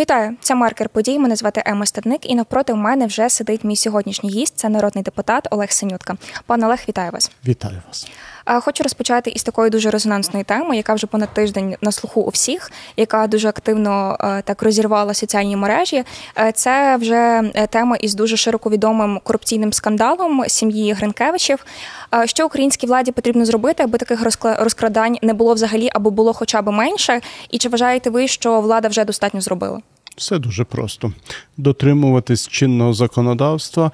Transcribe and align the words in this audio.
Вітаю, 0.00 0.36
це 0.40 0.54
маркер 0.54 0.88
подій. 0.88 1.18
Мене 1.18 1.36
звати 1.36 1.62
Ема 1.66 1.86
Стадник, 1.86 2.30
і 2.30 2.34
навпроти 2.34 2.74
мене 2.74 3.06
вже 3.06 3.30
сидить 3.30 3.64
мій 3.64 3.76
сьогоднішній 3.76 4.30
гість. 4.30 4.58
Це 4.58 4.68
народний 4.68 5.04
депутат 5.04 5.48
Олег 5.50 5.72
Синютка. 5.72 6.16
Пане 6.46 6.66
Олег, 6.66 6.84
вітаю 6.88 7.10
вас. 7.10 7.30
Вітаю 7.46 7.82
вас. 7.88 8.06
Хочу 8.60 8.82
розпочати 8.82 9.30
із 9.30 9.42
такої 9.42 9.70
дуже 9.70 9.90
резонансної 9.90 10.44
теми, 10.44 10.76
яка 10.76 10.94
вже 10.94 11.06
понад 11.06 11.34
тиждень 11.34 11.76
на 11.80 11.92
слуху 11.92 12.20
у 12.20 12.28
всіх, 12.28 12.70
яка 12.96 13.26
дуже 13.26 13.48
активно 13.48 14.16
е, 14.20 14.42
так 14.42 14.62
розірвала 14.62 15.14
соціальні 15.14 15.56
мережі. 15.56 16.04
Е, 16.38 16.52
це 16.52 16.96
вже 16.96 17.50
е, 17.54 17.66
тема 17.66 17.96
із 17.96 18.14
дуже 18.14 18.36
широко 18.36 18.70
відомим 18.70 19.20
корупційним 19.24 19.72
скандалом 19.72 20.44
сім'ї 20.46 20.92
Гринкевичів. 20.92 21.66
Що 22.24 22.46
українській 22.46 22.86
владі 22.86 23.12
потрібно 23.12 23.44
зробити, 23.44 23.82
аби 23.82 23.98
таких 23.98 24.22
розкрадань 24.42 25.16
не 25.22 25.34
було 25.34 25.54
взагалі 25.54 25.90
або 25.92 26.10
було 26.10 26.32
хоча 26.32 26.62
б 26.62 26.70
менше? 26.70 27.20
І 27.50 27.58
чи 27.58 27.68
вважаєте 27.68 28.10
ви, 28.10 28.28
що 28.28 28.60
влада 28.60 28.88
вже 28.88 29.04
достатньо 29.04 29.40
зробила? 29.40 29.80
Все 30.20 30.38
дуже 30.38 30.64
просто 30.64 31.12
дотримуватись 31.56 32.48
чинного 32.48 32.94
законодавства 32.94 33.90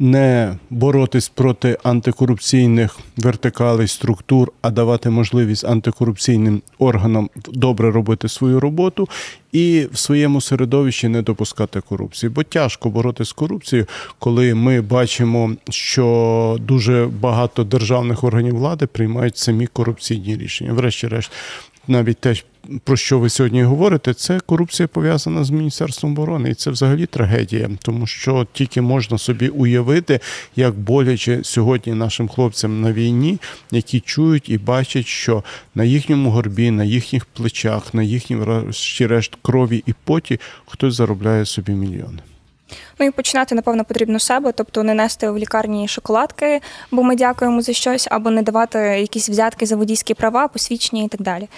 не 0.00 0.56
боротись 0.70 1.28
проти 1.28 1.78
антикорупційних 1.82 2.98
вертикалей 3.16 3.88
структур, 3.88 4.52
а 4.62 4.70
давати 4.70 5.10
можливість 5.10 5.64
антикорупційним 5.64 6.62
органам 6.78 7.30
добре 7.48 7.90
робити 7.90 8.28
свою 8.28 8.60
роботу 8.60 9.08
і 9.52 9.86
в 9.92 9.98
своєму 9.98 10.40
середовищі 10.40 11.08
не 11.08 11.22
допускати 11.22 11.80
корупції. 11.80 12.30
Бо 12.30 12.42
тяжко 12.42 12.90
боротися 12.90 13.30
з 13.30 13.32
корупцією, 13.32 13.86
коли 14.18 14.54
ми 14.54 14.80
бачимо, 14.80 15.52
що 15.70 16.56
дуже 16.60 17.08
багато 17.20 17.64
державних 17.64 18.24
органів 18.24 18.56
влади 18.56 18.86
приймають 18.86 19.36
самі 19.36 19.66
корупційні 19.66 20.36
рішення. 20.36 20.72
Врешті-решт, 20.72 21.32
навіть 21.90 22.18
те, 22.18 22.34
про 22.84 22.96
що 22.96 23.18
ви 23.18 23.30
сьогодні 23.30 23.62
говорите, 23.62 24.14
це 24.14 24.40
корупція 24.40 24.88
пов'язана 24.88 25.44
з 25.44 25.50
міністерством 25.50 26.12
оборони, 26.12 26.50
і 26.50 26.54
це 26.54 26.70
взагалі 26.70 27.06
трагедія, 27.06 27.70
тому 27.82 28.06
що 28.06 28.46
тільки 28.52 28.80
можна 28.80 29.18
собі 29.18 29.48
уявити, 29.48 30.20
як 30.56 30.74
боляче 30.74 31.40
сьогодні 31.42 31.94
нашим 31.94 32.28
хлопцям 32.28 32.80
на 32.80 32.92
війні, 32.92 33.38
які 33.70 34.00
чують 34.00 34.48
і 34.48 34.58
бачать, 34.58 35.06
що 35.06 35.44
на 35.74 35.84
їхньому 35.84 36.30
горбі, 36.30 36.70
на 36.70 36.84
їхніх 36.84 37.26
плечах, 37.26 37.94
на 37.94 38.02
їхній 38.02 38.38
решт 39.00 39.36
крові 39.42 39.82
і 39.86 39.94
поті 40.04 40.40
хтось 40.66 40.94
заробляє 40.94 41.44
собі 41.44 41.72
мільйони. 41.72 42.18
Ну 43.00 43.06
і 43.06 43.10
починати, 43.10 43.54
напевно, 43.54 43.84
потрібно 43.84 44.18
себе, 44.18 44.52
тобто 44.52 44.82
не 44.82 44.94
нести 44.94 45.30
в 45.30 45.38
лікарні 45.38 45.88
шоколадки, 45.88 46.60
бо 46.90 47.02
ми 47.02 47.16
дякуємо 47.16 47.62
за 47.62 47.72
щось, 47.72 48.08
або 48.10 48.30
не 48.30 48.42
давати 48.42 48.78
якісь 48.78 49.28
взятки 49.28 49.66
за 49.66 49.76
водійські 49.76 50.14
права, 50.14 50.48
посвідчення 50.48 51.02
і 51.02 51.08
так 51.08 51.22
далі. 51.22 51.48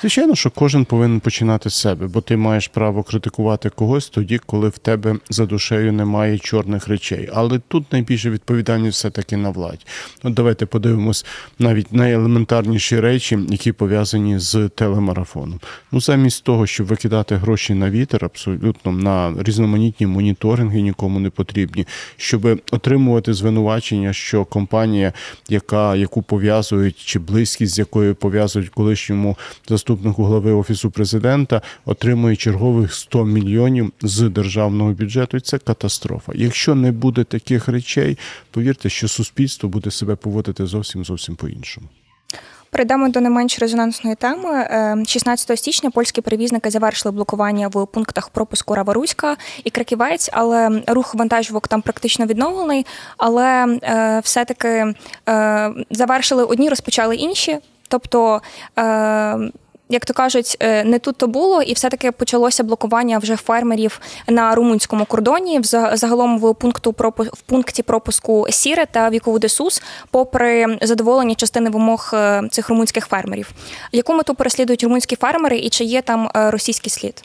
Звичайно, 0.00 0.34
що 0.34 0.50
кожен 0.50 0.84
повинен 0.84 1.20
починати 1.20 1.70
з 1.70 1.74
себе, 1.74 2.06
бо 2.06 2.20
ти 2.20 2.36
маєш 2.36 2.68
право 2.68 3.02
критикувати 3.02 3.70
когось 3.70 4.08
тоді, 4.08 4.38
коли 4.46 4.68
в 4.68 4.78
тебе 4.78 5.16
за 5.30 5.46
душею 5.46 5.92
немає 5.92 6.38
чорних 6.38 6.88
речей. 6.88 7.30
Але 7.34 7.58
тут 7.58 7.92
найбільше 7.92 8.30
відповідальність 8.30 8.98
все 8.98 9.10
таки 9.10 9.36
на 9.36 9.50
владі. 9.50 9.84
От 10.22 10.34
давайте 10.34 10.66
подивимось 10.66 11.26
навіть 11.58 11.92
найелементарніші 11.92 13.00
речі, 13.00 13.38
які 13.48 13.72
пов'язані 13.72 14.38
з 14.38 14.68
телемарафоном. 14.68 15.60
Ну 15.92 16.00
замість 16.00 16.44
того, 16.44 16.66
щоб 16.66 16.86
викидати 16.86 17.36
гроші 17.36 17.74
на 17.74 17.90
вітер, 17.90 18.24
абсолютно 18.24 18.92
на 18.92 19.34
різноманітні 19.42 20.06
моніторинги 20.06 20.85
нікому 20.86 21.20
не 21.20 21.30
потрібні, 21.30 21.86
щоб 22.16 22.60
отримувати 22.72 23.34
звинувачення, 23.34 24.12
що 24.12 24.44
компанія, 24.44 25.12
яка 25.48 25.96
яку 25.96 26.22
пов'язують, 26.22 26.96
чи 26.96 27.18
близькість 27.18 27.74
з 27.74 27.78
якою 27.78 28.14
пов'язують 28.14 28.68
колишньому 28.68 29.36
заступнику 29.68 30.24
глави 30.24 30.52
офісу 30.52 30.90
президента, 30.90 31.62
отримує 31.84 32.36
чергових 32.36 32.94
100 32.94 33.24
мільйонів 33.24 33.92
з 34.02 34.28
державного 34.28 34.92
бюджету. 34.92 35.36
І 35.36 35.40
це 35.40 35.58
катастрофа. 35.58 36.32
Якщо 36.34 36.74
не 36.74 36.92
буде 36.92 37.24
таких 37.24 37.68
речей, 37.68 38.18
повірте, 38.50 38.88
що 38.88 39.08
суспільство 39.08 39.68
буде 39.68 39.90
себе 39.90 40.16
поводити 40.16 40.66
зовсім 40.66 41.04
зовсім 41.04 41.36
по 41.36 41.48
іншому. 41.48 41.88
Перейдемо 42.70 43.08
до 43.08 43.20
не 43.20 43.30
менш 43.30 43.58
резонансної 43.58 44.16
теми. 44.16 44.68
16 45.06 45.50
е, 45.50 45.56
січня 45.56 45.90
польські 45.90 46.20
перевізники 46.20 46.70
завершили 46.70 47.12
блокування 47.12 47.68
в 47.68 47.86
пунктах 47.86 48.28
пропуску 48.28 48.74
Раворуська 48.74 49.36
і 49.64 49.70
Краківець, 49.70 50.30
але 50.32 50.82
рух 50.86 51.14
вантажівок 51.14 51.68
там 51.68 51.82
практично 51.82 52.26
відновлений. 52.26 52.86
Але 53.16 53.78
е, 53.82 54.20
все-таки 54.24 54.94
е, 55.28 55.70
завершили 55.90 56.44
одні, 56.44 56.68
розпочали 56.68 57.16
інші. 57.16 57.58
Тобто 57.88 58.40
як 59.88 60.06
то 60.06 60.14
кажуть, 60.14 60.56
е, 60.60 60.84
не 60.84 60.98
тут 60.98 61.16
то 61.16 61.26
було, 61.26 61.62
і 61.62 61.72
все-таки 61.72 62.12
почалося 62.12 62.64
блокування 62.64 63.18
вже 63.18 63.36
фермерів 63.36 64.00
на 64.28 64.54
румунському 64.54 65.04
кордоні. 65.04 65.60
загалом 65.92 66.38
в 66.38 66.54
пункту 66.54 66.94
в 67.18 67.40
пункті 67.40 67.82
пропуску 67.82 68.46
Сіре 68.50 68.86
та 68.86 69.10
вікову 69.10 69.38
Десус, 69.38 69.82
попри 70.10 70.78
задоволення 70.82 71.34
частини 71.34 71.70
вимог 71.70 72.10
е, 72.14 72.42
цих 72.50 72.68
румунських 72.68 73.06
фермерів. 73.06 73.52
Яку 73.92 74.14
мету 74.14 74.34
переслідують 74.34 74.84
румунські 74.84 75.16
фермери 75.16 75.58
і 75.58 75.68
чи 75.70 75.84
є 75.84 76.02
там 76.02 76.30
е, 76.36 76.50
російський 76.50 76.90
слід? 76.90 77.22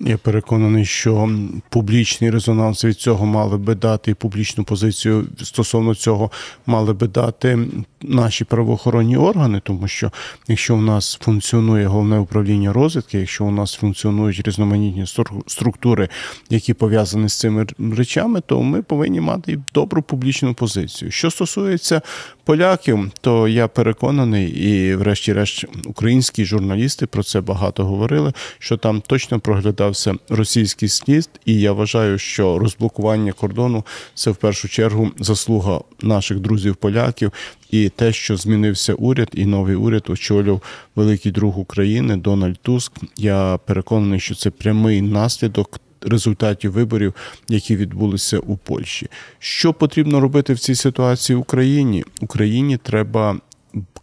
Я 0.00 0.18
переконаний, 0.18 0.84
що 0.84 1.30
публічний 1.68 2.30
резонанс 2.30 2.84
від 2.84 2.96
цього 2.96 3.26
мали 3.26 3.58
би 3.58 3.74
дати 3.74 4.10
і 4.10 4.14
публічну 4.14 4.64
позицію 4.64 5.26
стосовно 5.42 5.94
цього 5.94 6.30
мали 6.66 6.92
би 6.92 7.08
дати 7.08 7.58
наші 8.02 8.44
правоохоронні 8.44 9.16
органи, 9.16 9.60
тому 9.64 9.88
що 9.88 10.12
якщо 10.48 10.76
в 10.76 10.82
нас 10.82 11.18
функціонує 11.22 11.86
головне 11.86 12.18
управління 12.18 12.72
розвідки, 12.72 13.18
якщо 13.18 13.44
у 13.44 13.50
нас 13.50 13.74
функціонують 13.74 14.46
різноманітні 14.46 15.06
структури, 15.46 16.08
які 16.50 16.74
пов'язані 16.74 17.28
з 17.28 17.38
цими 17.38 17.66
речами, 17.78 18.40
то 18.46 18.62
ми 18.62 18.82
повинні 18.82 19.20
мати 19.20 19.58
добру 19.74 20.02
публічну 20.02 20.54
позицію. 20.54 21.10
Що 21.10 21.30
стосується 21.30 22.02
поляків, 22.44 23.10
то 23.20 23.48
я 23.48 23.68
переконаний, 23.68 24.48
і, 24.48 24.94
врешті-решт, 24.94 25.64
українські 25.86 26.44
журналісти 26.44 27.06
про 27.06 27.22
це 27.22 27.40
багато 27.40 27.84
говорили, 27.84 28.32
що 28.58 28.76
там 28.76 29.00
точно 29.00 29.40
проглядався 29.40 30.14
російський 30.28 30.88
слід, 30.88 31.28
і 31.44 31.60
я 31.60 31.72
вважаю, 31.72 32.18
що 32.18 32.58
розблокування 32.58 33.32
кордону 33.32 33.84
це 34.14 34.30
в 34.30 34.36
першу 34.36 34.68
чергу 34.68 35.10
заслуга 35.18 35.80
наших 36.02 36.40
друзів-поляків. 36.40 37.32
І 37.70 37.88
те, 37.88 38.12
що 38.12 38.36
змінився 38.36 38.94
уряд, 38.94 39.28
і 39.32 39.46
новий 39.46 39.76
уряд 39.76 40.04
очолював 40.08 40.62
великий 40.96 41.32
друг 41.32 41.58
України 41.58 42.16
Дональд 42.16 42.58
Туск. 42.62 42.92
Я 43.16 43.58
переконаний, 43.66 44.20
що 44.20 44.34
це 44.34 44.50
прямий 44.50 45.02
наслідок. 45.02 45.80
Результатів 46.02 46.72
виборів, 46.72 47.14
які 47.48 47.76
відбулися 47.76 48.38
у 48.38 48.56
Польщі, 48.56 49.08
що 49.38 49.72
потрібно 49.72 50.20
робити 50.20 50.54
в 50.54 50.58
цій 50.58 50.74
ситуації 50.74 51.36
Україні? 51.36 52.04
Україні 52.20 52.76
треба 52.76 53.36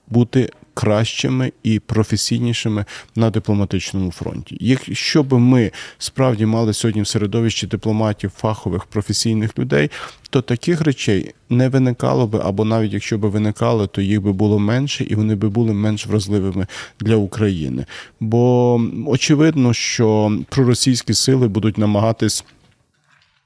бути 0.08 0.50
кращими 0.80 1.52
і 1.64 1.80
професійнішими 1.80 2.86
на 3.16 3.30
дипломатичному 3.30 4.12
фронті. 4.12 4.58
Якщо 4.60 5.24
б 5.24 5.34
ми 5.34 5.72
справді 5.98 6.46
мали 6.46 6.74
сьогодні 6.74 7.02
в 7.02 7.08
середовищі 7.08 7.68
дипломатів, 7.68 8.32
фахових 8.38 8.86
професійних 8.86 9.60
людей, 9.60 9.92
то 10.30 10.42
таких 10.42 10.82
речей 10.82 11.34
не 11.50 11.70
виникало 11.70 12.28
би, 12.28 12.40
або 12.44 12.66
навіть 12.66 12.94
якщо 12.94 13.18
б 13.18 13.26
виникало, 13.26 13.88
то 13.88 14.02
їх 14.02 14.22
би 14.22 14.32
було 14.32 14.60
менше, 14.60 15.04
і 15.04 15.16
вони 15.16 15.36
би 15.36 15.50
були 15.50 15.74
менш 15.74 16.08
вразливими 16.08 16.68
для 17.00 17.16
України. 17.16 17.86
Бо 18.20 18.82
очевидно, 19.08 19.74
що 19.74 20.38
проросійські 20.50 21.14
сили 21.14 21.48
будуть 21.48 21.78
намагатись. 21.78 22.46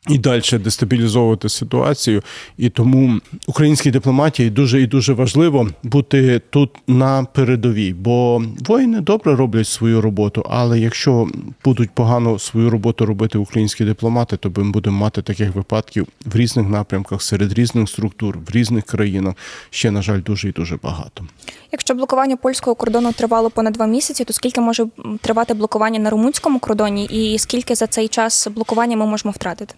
І 0.10 0.18
далі 0.18 0.42
дестабілізовувати 0.52 1.50
ситуацію, 1.50 2.22
і 2.58 2.70
тому 2.70 3.20
українській 3.48 3.92
дипломатії 3.92 4.50
дуже 4.50 4.82
і 4.82 4.88
дуже 4.88 5.14
важливо 5.14 5.70
бути 5.84 6.42
тут 6.50 6.70
на 6.88 7.24
передовій, 7.24 7.94
бо 7.94 8.44
воїни 8.68 9.02
добре 9.02 9.36
роблять 9.36 9.68
свою 9.68 10.02
роботу. 10.02 10.46
Але 10.50 10.80
якщо 10.80 11.28
будуть 11.64 11.92
погано 11.92 12.40
свою 12.40 12.70
роботу 12.70 13.06
робити 13.06 13.38
українські 13.38 13.86
дипломати, 13.86 14.38
то 14.38 14.52
ми 14.58 14.72
будемо 14.72 14.98
мати 14.98 15.22
таких 15.22 15.56
випадків 15.56 16.08
в 16.26 16.36
різних 16.36 16.70
напрямках 16.70 17.22
серед 17.22 17.54
різних 17.54 17.90
структур 17.90 18.38
в 18.48 18.52
різних 18.52 18.84
країнах. 18.84 19.34
Ще 19.70 19.92
на 19.92 20.02
жаль, 20.02 20.22
дуже 20.22 20.50
і 20.50 20.52
дуже 20.52 20.78
багато. 20.84 21.24
Якщо 21.72 21.96
блокування 21.96 22.38
польського 22.38 22.76
кордону 22.76 23.12
тривало 23.12 23.50
понад 23.50 23.74
два 23.74 23.88
місяці, 23.88 24.24
то 24.24 24.34
скільки 24.34 24.62
може 24.62 24.86
тривати 25.22 25.54
блокування 25.54 26.00
на 26.00 26.10
румунському 26.10 26.60
кордоні, 26.60 27.06
і 27.06 27.40
скільки 27.40 27.76
за 27.76 27.88
цей 27.88 28.08
час 28.08 28.48
блокування 28.48 28.98
ми 28.98 29.06
можемо 29.06 29.32
втратити? 29.32 29.76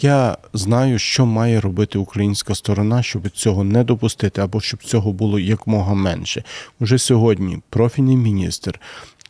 Я 0.00 0.36
знаю, 0.52 0.98
що 0.98 1.26
має 1.26 1.60
робити 1.60 1.98
українська 1.98 2.54
сторона, 2.54 3.02
щоб 3.02 3.30
цього 3.30 3.64
не 3.64 3.84
допустити, 3.84 4.40
або 4.40 4.60
щоб 4.60 4.84
цього 4.84 5.12
було 5.12 5.38
якомога 5.38 5.94
менше. 5.94 6.44
Уже 6.80 6.98
сьогодні 6.98 7.58
профільний 7.70 8.16
міністр 8.16 8.80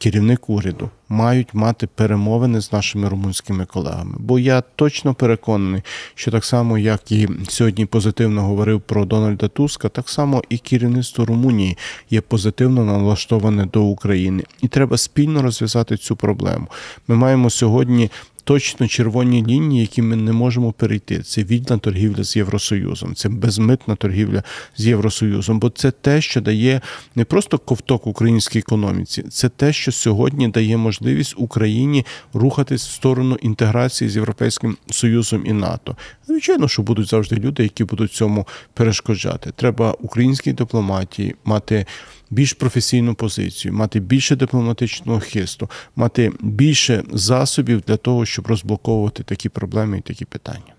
керівник 0.02 0.50
уряду 0.50 0.90
мають 1.08 1.54
мати 1.54 1.86
перемовини 1.86 2.60
з 2.60 2.72
нашими 2.72 3.08
румунськими 3.08 3.64
колегами. 3.64 4.14
Бо 4.18 4.38
я 4.38 4.60
точно 4.60 5.14
переконаний, 5.14 5.82
що 6.14 6.30
так 6.30 6.44
само, 6.44 6.78
як 6.78 7.12
і 7.12 7.28
сьогодні 7.48 7.86
позитивно 7.86 8.42
говорив 8.42 8.80
про 8.80 9.04
Дональда 9.04 9.48
Туска, 9.48 9.88
так 9.88 10.08
само 10.08 10.42
і 10.48 10.58
керівництво 10.58 11.24
Румунії 11.24 11.78
є 12.10 12.20
позитивно 12.20 12.84
налаштоване 12.84 13.66
до 13.66 13.82
України, 13.82 14.44
і 14.62 14.68
треба 14.68 14.96
спільно 14.96 15.42
розв'язати 15.42 15.96
цю 15.96 16.16
проблему. 16.16 16.66
Ми 17.08 17.14
маємо 17.16 17.50
сьогодні 17.50 18.10
точно 18.44 18.88
червоні 18.88 19.46
лінії, 19.46 19.80
які 19.80 20.02
ми 20.02 20.16
не 20.16 20.32
можемо 20.32 20.72
перейти. 20.72 21.22
Це 21.22 21.44
вільна 21.44 21.78
торгівля 21.78 22.24
з 22.24 22.36
Євросоюзом, 22.36 23.14
це 23.14 23.28
безмитна 23.28 23.96
торгівля 23.96 24.42
з 24.76 24.86
Євросоюзом. 24.86 25.58
Бо 25.58 25.70
це 25.70 25.90
те, 25.90 26.20
що 26.20 26.40
дає 26.40 26.80
не 27.14 27.24
просто 27.24 27.58
ковток 27.58 28.06
українській 28.06 28.58
економіці, 28.58 29.22
це 29.22 29.48
те, 29.48 29.72
що 29.72 29.92
сьогодні 29.92 30.48
дає 30.48 30.76
можливість 30.76 31.34
Україні 31.36 32.06
рухатись 32.34 32.88
в 32.88 32.92
сторону 32.92 33.36
інтеграції 33.42 34.10
з 34.10 34.16
Європейським 34.16 34.76
Союзом 34.90 35.42
і 35.46 35.52
НАТО. 35.52 35.96
Звичайно, 36.26 36.68
що 36.68 36.82
будуть 36.82 37.08
завжди 37.08 37.36
люди, 37.36 37.62
які 37.62 37.84
будуть 37.84 38.12
цьому 38.12 38.46
перешкоджати. 38.74 39.52
Треба 39.56 39.92
українській 39.92 40.52
дипломатії 40.52 41.34
мати 41.44 41.86
більш 42.32 42.52
професійну 42.52 43.14
позицію, 43.14 43.74
мати 43.74 44.00
більше 44.00 44.36
дипломатичного 44.36 45.20
хисту, 45.20 45.70
мати 45.96 46.32
більше 46.40 47.02
засобів 47.12 47.80
для 47.80 47.96
того, 47.96 48.26
щоб 48.26 48.46
розблоковувати 48.46 49.22
такі 49.22 49.48
проблеми 49.48 49.98
і 49.98 50.00
такі 50.00 50.24
питання. 50.24 50.74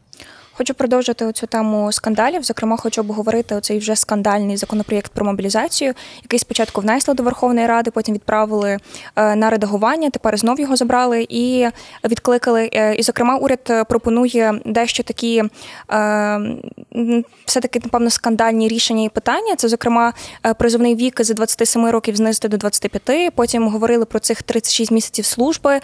Хочу 0.58 0.74
продовжити 0.74 1.32
цю 1.32 1.48
тему 1.48 1.92
скандалів. 1.92 2.44
Зокрема, 2.44 2.78
хочу 2.78 3.02
обговорити 3.02 3.56
оцей 3.56 3.80
вже 3.80 3.96
скандальний 3.96 4.58
законопроєкт 4.58 5.12
про 5.12 5.26
мобілізацію, 5.26 5.94
який 6.24 6.40
спочатку 6.40 6.82
внесли 6.82 7.14
до 7.14 7.24
Верховної 7.24 7.68
Ради, 7.68 7.92
потім 7.92 8.16
відправили 8.16 8.78
е, 9.16 9.36
на 9.36 9.50
редагування. 9.50 10.10
Тепер 10.10 10.38
знов 10.38 10.60
його 10.60 10.76
забрали 10.76 11.26
і 11.30 11.68
відкликали. 12.04 12.70
Е, 12.74 12.96
і, 12.96 13.04
зокрема, 13.04 13.38
уряд 13.38 13.88
пропонує 13.90 14.62
дещо 14.66 15.04
такі 15.04 15.44
е, 15.92 16.40
все 17.46 17.60
таки 17.60 17.80
напевно 17.84 18.10
скандальні 18.10 18.68
рішення 18.68 19.04
і 19.04 19.10
питання. 19.10 19.56
Це, 19.56 19.70
зокрема, 19.70 20.14
призовний 20.58 20.96
вік 20.96 21.24
з 21.24 21.34
27 21.34 21.88
років 21.88 22.16
знизити 22.16 22.48
до 22.48 22.58
25, 22.58 23.34
Потім 23.36 23.68
говорили 23.68 24.06
про 24.06 24.20
цих 24.20 24.44
36 24.44 24.92
місяців 24.92 25.26
служби. 25.26 25.80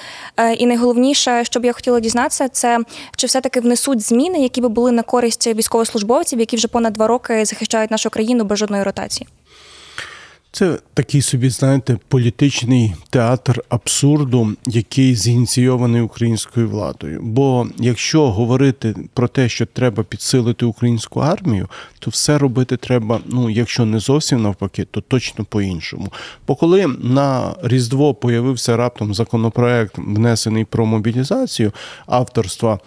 І 0.57 0.65
найголовніше, 0.65 1.43
що 1.43 1.59
б 1.59 1.65
я 1.65 1.73
хотіла 1.73 1.99
дізнатися, 1.99 2.49
це 2.49 2.79
чи 3.15 3.27
все 3.27 3.41
таки 3.41 3.59
внесуть 3.59 4.01
зміни, 4.01 4.39
які 4.39 4.58
які 4.59 4.63
би 4.63 4.73
були 4.73 4.91
на 4.91 5.03
користь 5.03 5.47
військовослужбовців, 5.47 6.39
які 6.39 6.55
вже 6.55 6.67
понад 6.67 6.93
два 6.93 7.07
роки 7.07 7.45
захищають 7.45 7.91
нашу 7.91 8.09
країну 8.09 8.43
без 8.43 8.59
жодної 8.59 8.83
ротації? 8.83 9.27
Це 10.51 10.77
такий 10.93 11.21
собі, 11.21 11.49
знаєте, 11.49 11.97
політичний 12.07 12.93
театр 13.09 13.63
абсурду, 13.69 14.55
який 14.65 15.15
зініційований 15.15 16.01
українською 16.01 16.69
владою. 16.69 17.19
Бо 17.23 17.67
якщо 17.77 18.31
говорити 18.31 18.95
про 19.13 19.27
те, 19.27 19.49
що 19.49 19.65
треба 19.65 20.03
підсилити 20.03 20.65
українську 20.65 21.19
армію, 21.19 21.67
то 21.99 22.11
все 22.11 22.37
робити 22.37 22.77
треба. 22.77 23.19
Ну, 23.25 23.49
якщо 23.49 23.85
не 23.85 23.99
зовсім 23.99 24.41
навпаки, 24.41 24.85
то 24.91 25.01
точно 25.01 25.45
по-іншому. 25.45 26.07
Бо 26.47 26.55
коли 26.55 26.87
на 26.87 27.55
Різдво 27.63 28.13
появився 28.13 28.77
раптом 28.77 29.13
законопроект, 29.13 29.97
внесений 29.97 30.65
про 30.65 30.85
мобілізацію 30.85 31.71
авторства 32.05 32.79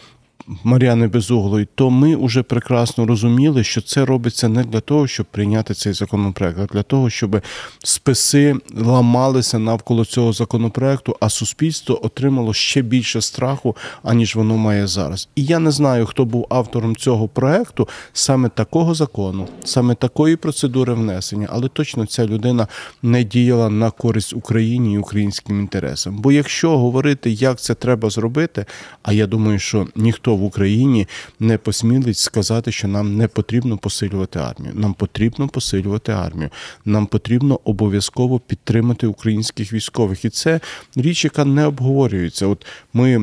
Мар'яни 0.65 1.09
Безуглої, 1.09 1.69
то 1.75 1.91
ми 1.91 2.17
вже 2.17 2.43
прекрасно 2.43 3.06
розуміли, 3.06 3.65
що 3.65 3.81
це 3.81 4.05
робиться 4.05 4.49
не 4.49 4.65
для 4.65 4.81
того, 4.81 5.06
щоб 5.06 5.27
прийняти 5.27 5.75
цей 5.75 5.93
законопроект, 5.93 6.59
а 6.59 6.67
для 6.67 6.83
того, 6.83 7.11
щоб 7.11 7.41
списи 7.85 8.56
ламалися 8.77 9.59
навколо 9.59 10.05
цього 10.05 10.33
законопроекту, 10.33 11.17
а 11.21 11.29
суспільство 11.29 12.06
отримало 12.06 12.55
ще 12.55 12.83
більше 12.83 13.21
страху, 13.21 13.77
аніж 14.03 14.37
воно 14.37 14.56
має 14.56 14.87
зараз. 14.87 15.29
І 15.37 15.44
я 15.44 15.59
не 15.59 15.71
знаю, 15.71 16.06
хто 16.06 16.25
був 16.25 16.47
автором 16.50 16.97
цього 16.97 17.29
проекту, 17.29 17.89
саме 18.12 18.49
такого 18.49 18.94
закону, 18.94 19.49
саме 19.65 19.94
такої 19.94 20.37
процедури 20.37 20.94
внесення, 20.94 21.49
але 21.50 21.69
точно 21.69 22.06
ця 22.06 22.27
людина 22.27 22.69
не 23.03 23.25
діяла 23.25 23.71
на 23.71 23.91
користь 23.91 24.33
Україні 24.35 24.94
і 24.94 24.99
українським 24.99 25.61
інтересам. 25.61 26.17
Бо 26.17 26.33
якщо 26.33 26.79
говорити, 26.79 27.31
як 27.31 27.61
це 27.61 27.75
треба 27.75 28.11
зробити, 28.11 28.67
а 29.03 29.12
я 29.12 29.27
думаю, 29.27 29.59
що 29.59 29.87
ніхто 29.97 30.31
ніхто 30.32 30.37
в 30.37 30.44
Україні 30.44 31.06
не 31.40 31.58
посмілить 31.58 32.19
сказати, 32.19 32.73
що 32.73 32.88
нам 32.88 33.17
не 33.17 33.29
потрібно 33.29 33.79
посилювати 33.79 34.38
армію. 34.38 34.73
Нам 34.75 34.94
потрібно 34.94 35.49
посилювати 35.49 36.12
армію. 36.12 36.50
Нам 36.84 37.06
потрібно 37.06 37.61
обов'язково 37.64 38.40
підтримати 38.40 39.06
українських 39.06 39.73
військових, 39.73 40.25
і 40.25 40.31
це 40.31 40.61
річ, 40.96 41.25
яка 41.25 41.44
не 41.44 41.67
обговорюється. 41.67 42.46
От 42.46 42.67
ми 42.93 43.19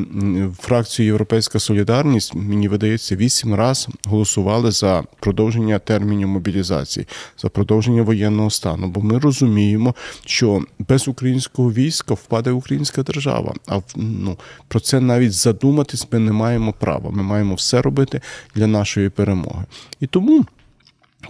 в 0.46 0.56
фракції 0.60 1.06
Європейська 1.06 1.58
Солідарність 1.58 2.34
мені 2.34 2.68
видається 2.68 3.16
вісім 3.16 3.54
разів 3.54 3.94
голосували 4.06 4.70
за 4.70 5.04
продовження 5.20 5.78
термінів 5.78 6.28
мобілізації, 6.28 7.06
за 7.38 7.48
продовження 7.48 8.02
воєнного 8.02 8.50
стану. 8.50 8.88
Бо 8.88 9.00
ми 9.00 9.18
розуміємо, 9.18 9.94
що 10.26 10.62
без 10.78 11.08
українського 11.08 11.72
війська 11.72 12.14
впаде 12.14 12.50
українська 12.50 13.02
держава. 13.02 13.54
А 13.66 13.80
ну 13.96 14.36
про 14.68 14.80
це 14.80 15.00
навіть 15.00 15.32
задуматись 15.32 16.06
ми 16.12 16.18
не 16.18 16.32
маємо 16.32 16.72
права 16.72 16.89
справа. 16.90 17.10
Ми 17.10 17.22
маємо 17.22 17.54
все 17.54 17.82
робити 17.82 18.20
для 18.54 18.66
нашої 18.66 19.08
перемоги. 19.08 19.64
І 20.00 20.06
тому. 20.06 20.44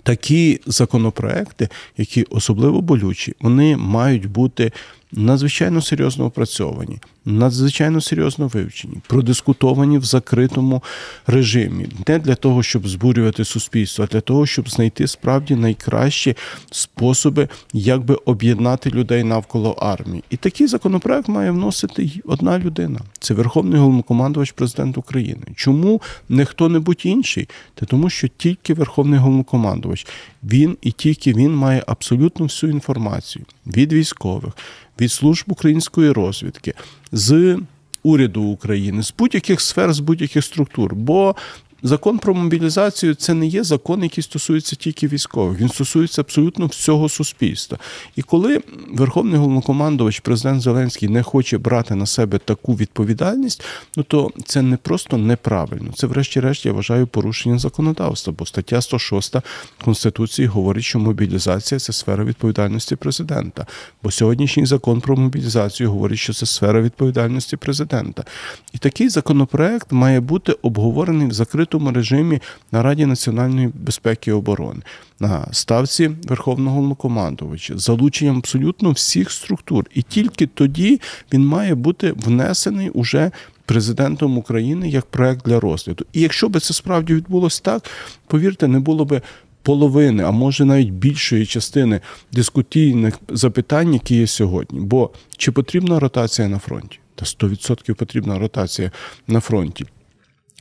Такі 0.03 0.61
законопроекти, 0.67 1.69
які 1.97 2.23
особливо 2.31 2.81
болючі, 2.81 3.35
вони 3.41 3.77
мають 3.77 4.27
бути 4.27 4.73
надзвичайно 5.13 5.83
серйозно 5.83 6.25
опрацьовані, 6.25 6.99
надзвичайно 7.25 8.01
серйозно 8.01 8.49
вивчені, 8.49 8.95
продискутовані 9.07 9.99
в 9.99 10.05
закритому 10.05 10.83
режимі, 11.27 11.87
не 12.09 12.19
для 12.19 12.35
того, 12.35 12.63
щоб 12.63 12.89
збурювати 12.89 13.45
суспільство, 13.45 14.05
а 14.05 14.13
для 14.13 14.21
того, 14.21 14.47
щоб 14.47 14.71
знайти 14.71 15.07
справді 15.07 15.55
найкращі 15.55 16.37
способи, 16.71 17.49
як 17.73 18.05
би 18.05 18.15
об'єднати 18.15 18.91
людей 18.91 19.25
навколо 19.25 19.71
армії. 19.71 20.25
І 20.31 20.37
такий 20.37 20.67
законопроект 20.67 21.29
має 21.29 21.51
вносити 21.51 22.11
одна 22.25 22.59
людина. 22.59 23.01
Це 23.19 23.35
Верховний 23.35 23.81
головнокомандувач 23.81 24.53
президент 24.53 24.99
України. 24.99 25.43
Чому 25.57 26.03
не 26.29 26.45
хто-небудь 26.45 27.01
інший? 27.05 27.49
Та 27.75 27.87
тому, 27.87 28.11
що 28.11 28.29
тільки 28.29 28.75
Верховний 28.75 29.19
головнокомандувач, 29.19 30.07
він 30.43 30.77
і 30.83 30.93
тільки 30.93 31.33
він 31.33 31.55
має 31.55 31.85
абсолютно 31.87 32.45
всю 32.45 32.73
інформацію 32.73 33.45
від 33.67 33.93
військових 33.93 34.53
від 35.01 35.13
служб 35.13 35.45
української 35.49 36.13
розвідки, 36.13 36.75
з 37.13 37.59
уряду 38.03 38.43
України, 38.43 39.03
з 39.03 39.15
будь-яких 39.19 39.61
сфер, 39.61 39.93
з 39.93 40.01
будь-яких 40.01 40.45
структур. 40.45 40.95
Бо 40.95 41.37
Закон 41.83 42.19
про 42.19 42.35
мобілізацію 42.35 43.15
це 43.15 43.35
не 43.35 43.47
є 43.47 43.65
закон, 43.65 44.03
який 44.03 44.25
стосується 44.25 44.77
тільки 44.77 45.09
військових. 45.09 45.61
Він 45.61 45.69
стосується 45.69 46.21
абсолютно 46.21 46.67
всього 46.67 47.09
суспільства. 47.09 47.79
І 48.17 48.23
коли 48.23 48.61
Верховний 48.93 49.39
головнокомандувач, 49.39 50.21
президент 50.21 50.63
Зеленський, 50.63 51.09
не 51.09 51.23
хоче 51.23 51.59
брати 51.59 51.95
на 51.95 52.07
себе 52.07 52.39
таку 52.39 52.75
відповідальність, 52.75 53.65
ну 53.97 54.03
то 54.03 54.31
це 54.45 54.63
не 54.63 54.77
просто 54.77 55.17
неправильно. 55.17 55.93
Це, 55.95 56.07
врешті-решт, 56.07 56.67
я 56.67 56.73
вважаю 56.73 57.07
порушення 57.07 57.59
законодавства. 57.59 58.35
Бо 58.39 58.47
стаття 58.47 58.81
106 58.81 59.37
конституції 59.85 60.49
говорить, 60.49 60.85
що 60.85 60.99
мобілізація 60.99 61.79
це 61.79 61.93
сфера 61.93 62.25
відповідальності 62.25 62.97
президента. 62.97 63.67
Бо 64.03 64.11
сьогоднішній 64.11 64.67
закон 64.67 65.01
про 65.01 65.17
мобілізацію 65.17 65.91
говорить, 65.91 66.19
що 66.19 66.33
це 66.33 66.47
сфера 66.47 66.83
відповідальності 66.83 67.57
президента. 67.57 68.25
І 68.73 68.79
такий 68.79 69.09
законопроект 69.09 69.93
має 69.93 70.21
бути 70.21 70.53
обговорений 70.53 71.29
в 71.29 71.33
закритому 71.33 71.70
відкритому 71.71 71.93
режимі 71.93 72.41
на 72.73 72.83
Раді 72.83 73.07
національної 73.07 73.71
безпеки 73.75 74.31
і 74.31 74.35
оборони, 74.35 74.81
на 75.21 75.49
ставці 75.53 76.11
Верховного 76.25 76.77
Головнокомандувача, 76.77 77.79
залученням 77.79 78.37
абсолютно 78.37 78.91
всіх 78.91 79.31
структур. 79.31 79.85
І 79.95 80.03
тільки 80.03 80.47
тоді 80.47 81.01
він 81.33 81.47
має 81.47 81.75
бути 81.75 82.13
внесений 82.13 82.91
уже. 82.91 83.31
Президентом 83.65 84.39
України 84.39 84.89
як 84.89 85.07
проект 85.07 85.47
для 85.47 85.61
розгляду. 85.61 86.05
І 86.13 86.21
якщо 86.21 86.49
би 86.49 86.61
це 86.61 86.75
справді 86.75 87.15
відбулося 87.15 87.61
так, 87.63 87.91
повірте, 88.27 88.69
не 88.69 88.81
було 88.81 89.05
би 89.05 89.23
половини, 89.63 90.23
а 90.23 90.31
може 90.31 90.65
навіть 90.65 90.91
більшої 90.91 91.47
частини 91.47 92.01
дискутійних 92.33 93.19
запитань, 93.29 93.95
які 93.95 94.17
є 94.17 94.27
сьогодні. 94.27 94.81
Бо 94.81 95.11
чи 95.37 95.53
потрібна 95.53 96.01
ротація 96.01 96.49
на 96.49 96.59
фронті? 96.59 96.99
Та 97.15 97.25
100% 97.25 97.95
потрібна 97.95 98.39
ротація 98.39 98.91
на 99.27 99.41
фронті. 99.41 99.87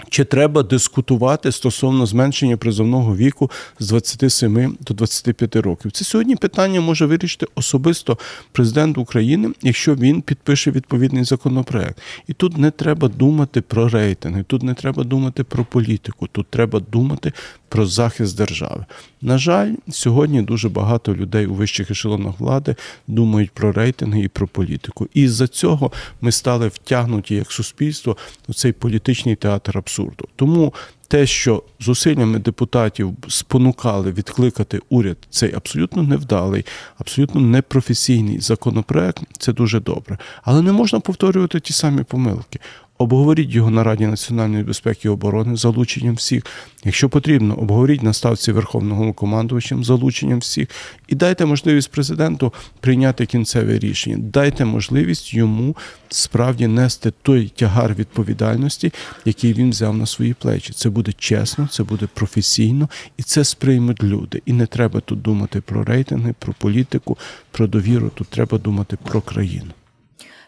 Чи 0.09 0.23
треба 0.23 0.63
дискутувати 0.63 1.51
стосовно 1.51 2.05
зменшення 2.05 2.57
призовного 2.57 3.15
віку 3.15 3.51
з 3.79 3.87
27 3.87 4.77
до 4.79 4.93
25 4.93 5.55
років? 5.55 5.91
Це 5.91 6.05
сьогодні 6.05 6.35
питання 6.35 6.81
може 6.81 7.05
вирішити 7.05 7.45
особисто 7.55 8.17
президент 8.51 8.97
України, 8.97 9.51
якщо 9.61 9.95
він 9.95 10.21
підпише 10.21 10.71
відповідний 10.71 11.23
законопроект. 11.23 12.01
І 12.27 12.33
тут 12.33 12.57
не 12.57 12.71
треба 12.71 13.07
думати 13.07 13.61
про 13.61 13.89
рейтинги, 13.89 14.43
тут 14.43 14.63
не 14.63 14.73
треба 14.73 15.03
думати 15.03 15.43
про 15.43 15.65
політику, 15.65 16.27
тут 16.27 16.47
треба 16.47 16.79
думати 16.91 17.33
про 17.69 17.85
захист 17.85 18.37
держави. 18.37 18.85
На 19.21 19.37
жаль, 19.37 19.73
сьогодні 19.89 20.41
дуже 20.41 20.69
багато 20.69 21.15
людей 21.15 21.45
у 21.45 21.53
вищих 21.53 21.91
ешелонах 21.91 22.39
влади 22.39 22.75
думають 23.07 23.51
про 23.51 23.71
рейтинги 23.71 24.21
і 24.21 24.27
про 24.27 24.47
політику. 24.47 25.07
І 25.13 25.27
з-за 25.27 25.47
цього 25.47 25.91
ми 26.21 26.31
стали 26.31 26.67
втягнуті 26.67 27.35
як 27.35 27.51
суспільство 27.51 28.17
у 28.47 28.53
цей 28.53 28.71
політичний 28.71 29.35
театр 29.35 29.77
абсурду. 29.77 30.27
Тому 30.35 30.73
те, 31.09 31.25
що 31.25 31.63
зусиллями 31.79 32.39
депутатів 32.39 33.17
спонукали 33.27 34.11
відкликати 34.11 34.79
уряд, 34.89 35.17
цей 35.29 35.55
абсолютно 35.55 36.03
невдалий, 36.03 36.65
абсолютно 36.97 37.41
непрофесійний 37.41 38.39
законопроект, 38.39 39.23
це 39.37 39.53
дуже 39.53 39.79
добре. 39.79 40.17
Але 40.43 40.61
не 40.61 40.71
можна 40.71 40.99
повторювати 40.99 41.59
ті 41.59 41.73
самі 41.73 42.03
помилки. 42.03 42.59
Обговоріть 42.99 43.49
його 43.49 43.69
на 43.69 43.83
Раді 43.83 44.07
національної 44.07 44.63
безпеки 44.63 45.01
і 45.07 45.11
оборони 45.11 45.55
з 45.55 45.59
залученням 45.59 46.15
всіх. 46.15 46.43
Якщо 46.83 47.09
потрібно, 47.09 47.55
обговоріть 47.55 48.03
на 48.03 48.13
ставці 48.13 48.51
Верховного 48.51 49.13
командувачем 49.13 49.83
з 49.83 49.87
залученням 49.87 50.39
всіх 50.39 50.67
і 51.07 51.15
дайте 51.15 51.45
можливість 51.45 51.91
президенту 51.91 52.53
прийняти 52.79 53.25
кінцеве 53.25 53.79
рішення. 53.79 54.17
Дайте 54.19 54.65
можливість 54.65 55.33
йому 55.33 55.75
справді 56.09 56.67
нести 56.67 57.13
той 57.21 57.51
тягар 57.55 57.95
відповідальності, 57.95 58.93
який 59.25 59.53
він 59.53 59.69
взяв 59.69 59.97
на 59.97 60.05
свої 60.05 60.33
плечі. 60.33 60.73
Це 60.73 60.89
буде 60.89 61.13
чесно, 61.13 61.67
це 61.71 61.83
буде 61.83 62.07
професійно 62.13 62.89
і 63.17 63.23
це 63.23 63.43
сприймуть 63.43 64.03
люди. 64.03 64.41
І 64.45 64.53
не 64.53 64.65
треба 64.65 64.99
тут 64.99 65.21
думати 65.21 65.61
про 65.61 65.83
рейтинги, 65.83 66.33
про 66.39 66.53
політику, 66.53 67.17
про 67.51 67.67
довіру. 67.67 68.11
Тут 68.15 68.27
треба 68.27 68.57
думати 68.57 68.97
про 69.03 69.21
країну. 69.21 69.71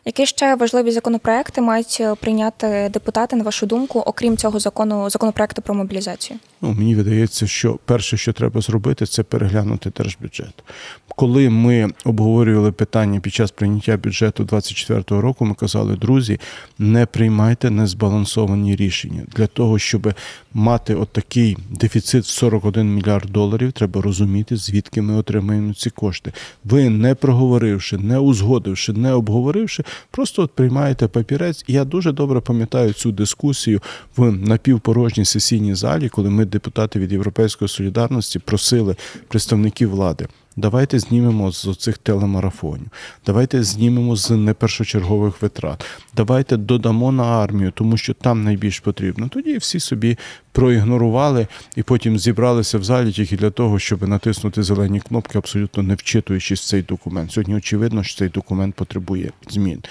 Які 0.05 0.25
ще 0.25 0.55
важливі 0.55 0.91
законопроекти 0.91 1.61
мають 1.61 1.97
е, 1.99 2.15
прийняти 2.15 2.89
депутати, 2.93 3.35
на 3.35 3.43
вашу 3.43 3.65
думку, 3.65 3.99
окрім 3.99 4.37
цього 4.37 4.59
закону, 4.59 5.09
законопроекту 5.09 5.61
про 5.61 5.75
мобілізацію? 5.75 6.39
Ну, 6.61 6.71
мені 6.71 6.95
видається, 6.95 7.47
що 7.47 7.79
перше, 7.85 8.17
що 8.17 8.33
треба 8.33 8.61
зробити, 8.61 9.05
це 9.05 9.23
переглянути 9.23 9.91
держбюджет. 9.97 10.63
Коли 11.15 11.49
ми 11.49 11.89
обговорювали 12.05 12.71
питання 12.71 13.19
під 13.19 13.33
час 13.33 13.51
прийняття 13.51 13.97
бюджету 13.97 14.43
2024 14.43 15.21
року, 15.21 15.45
ми 15.45 15.55
казали, 15.55 15.95
друзі, 15.95 16.39
не 16.79 17.05
приймайте 17.05 17.69
незбалансовані 17.69 18.75
рішення 18.75 19.23
для 19.35 19.47
того, 19.47 19.79
щоб 19.79 20.13
мати 20.53 20.95
отакий 20.95 21.57
дефіцит 21.69 22.23
в 22.23 22.27
41 22.27 22.95
мільярд 22.95 23.29
доларів, 23.31 23.71
треба 23.71 24.01
розуміти, 24.01 24.55
звідки 24.57 25.01
ми 25.01 25.15
отримаємо 25.15 25.73
ці 25.73 25.89
кошти. 25.89 26.33
Ви 26.63 26.89
не 26.89 27.15
проговоривши, 27.15 27.97
не 27.97 28.19
узгодивши, 28.19 28.93
не 28.93 29.13
обговоривши, 29.13 29.83
просто 30.11 30.43
от 30.43 30.51
приймаєте 30.51 31.07
папірець. 31.07 31.65
Я 31.67 31.85
дуже 31.85 32.11
добре 32.11 32.41
пам'ятаю 32.41 32.93
цю 32.93 33.11
дискусію 33.11 33.81
в 34.17 34.31
напівпорожній 34.31 35.25
сесійній 35.25 35.75
залі, 35.75 36.09
коли 36.09 36.29
ми, 36.29 36.45
депутати 36.45 36.99
від 36.99 37.11
Європейської 37.11 37.69
солідарності, 37.69 38.39
просили 38.39 38.95
представників 39.27 39.89
влади. 39.89 40.27
Давайте 40.55 40.99
знімемо 40.99 41.51
з 41.51 41.75
цих 41.75 41.97
телемарафонів, 41.97 42.87
давайте 43.25 43.63
знімемо 43.63 44.15
з 44.15 44.29
непершочергових 44.29 45.41
витрат. 45.41 45.85
Давайте 46.15 46.57
додамо 46.57 47.11
на 47.11 47.23
армію, 47.23 47.71
тому 47.71 47.97
що 47.97 48.13
там 48.13 48.43
найбільш 48.43 48.79
потрібно. 48.79 49.27
Тоді 49.27 49.57
всі 49.57 49.79
собі 49.79 50.17
проігнорували 50.51 51.47
і 51.75 51.83
потім 51.83 52.19
зібралися 52.19 52.77
в 52.77 52.83
залі 52.83 53.11
тільки 53.11 53.37
для 53.37 53.49
того, 53.49 53.79
щоб 53.79 54.07
натиснути 54.07 54.63
зелені 54.63 54.99
кнопки, 54.99 55.37
абсолютно 55.37 55.83
не 55.83 55.95
вчитуючись 55.95 56.67
цей 56.67 56.81
документ. 56.81 57.31
Сьогодні 57.31 57.55
очевидно, 57.55 58.03
що 58.03 58.17
цей 58.17 58.29
документ 58.29 58.75
потребує 58.75 59.31
змін. 59.49 59.83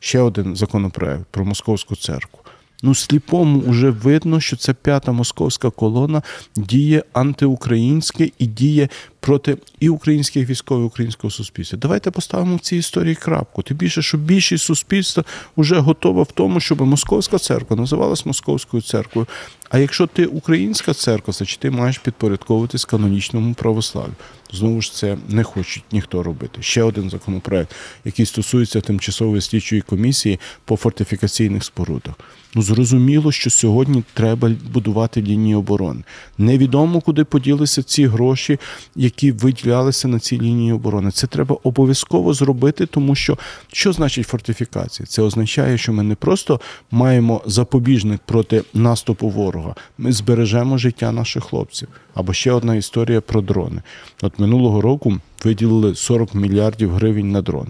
Ще 0.00 0.20
один 0.20 0.56
законопроект 0.56 1.24
про 1.30 1.44
московську 1.44 1.96
церкву. 1.96 2.38
Ну, 2.82 2.94
сліпому 2.94 3.62
вже 3.66 3.90
видно, 3.90 4.40
що 4.40 4.56
ця 4.56 4.74
п'ята 4.74 5.12
московська 5.12 5.70
колона 5.70 6.22
діє 6.56 7.04
антиукраїнське 7.12 8.30
і 8.38 8.46
діє 8.46 8.88
проти 9.20 9.56
і 9.80 9.88
українських 9.88 10.48
військових 10.48 10.82
і 10.82 10.86
українського 10.86 11.30
суспільства. 11.30 11.78
Давайте 11.78 12.10
поставимо 12.10 12.56
в 12.56 12.60
цій 12.60 12.76
історії 12.76 13.14
крапку. 13.14 13.62
Тим 13.62 13.76
більше, 13.76 14.02
що 14.02 14.18
більшість 14.18 14.64
суспільства 14.64 15.24
вже 15.56 15.78
готова 15.78 16.22
в 16.22 16.32
тому, 16.32 16.60
щоб 16.60 16.80
московська 16.80 17.38
церква 17.38 17.76
називалась 17.76 18.26
московською 18.26 18.82
церквою. 18.82 19.26
А 19.70 19.78
якщо 19.78 20.06
ти 20.06 20.26
українська 20.26 20.94
церква, 20.94 21.32
значить 21.32 21.60
ти 21.60 21.70
маєш 21.70 21.98
підпорядковуватись 21.98 22.84
канонічному 22.84 23.54
православ'ю. 23.54 24.14
Знову 24.52 24.82
ж 24.82 24.94
це 24.94 25.16
не 25.28 25.42
хочуть 25.42 25.84
ніхто 25.92 26.22
робити. 26.22 26.62
Ще 26.62 26.82
один 26.82 27.10
законопроект, 27.10 27.74
який 28.04 28.26
стосується 28.26 28.80
тимчасової 28.80 29.40
слідчої 29.40 29.82
комісії 29.82 30.40
по 30.64 30.76
фортифікаційних 30.76 31.64
спорудах. 31.64 32.14
Ну 32.54 32.62
зрозуміло, 32.62 33.32
що 33.32 33.50
сьогодні 33.50 34.04
треба 34.14 34.50
будувати 34.72 35.22
лінії 35.22 35.54
оборони. 35.54 36.00
Невідомо, 36.38 37.00
куди 37.00 37.24
поділися 37.24 37.82
ці 37.82 38.06
гроші, 38.06 38.58
які 38.96 39.32
виділялися 39.32 40.08
на 40.08 40.18
ці 40.18 40.40
лінії 40.40 40.72
оборони. 40.72 41.10
Це 41.10 41.26
треба 41.26 41.56
обов'язково 41.62 42.34
зробити, 42.34 42.86
тому 42.86 43.14
що 43.14 43.38
що 43.72 43.92
значить 43.92 44.28
фортифікація? 44.28 45.06
Це 45.06 45.22
означає, 45.22 45.78
що 45.78 45.92
ми 45.92 46.02
не 46.02 46.14
просто 46.14 46.60
маємо 46.90 47.42
запобіжник 47.46 48.20
проти 48.26 48.62
наступу 48.74 49.28
ворога, 49.28 49.57
ми 49.98 50.12
збережемо 50.12 50.78
життя 50.78 51.12
наших 51.12 51.44
хлопців. 51.44 51.88
Або 52.14 52.32
ще 52.32 52.52
одна 52.52 52.74
історія 52.74 53.20
про 53.20 53.40
дрони. 53.40 53.82
От 54.22 54.38
минулого 54.38 54.80
року 54.80 55.18
виділили 55.44 55.94
40 55.94 56.34
мільярдів 56.34 56.92
гривень 56.92 57.32
на 57.32 57.42
дрон. 57.42 57.68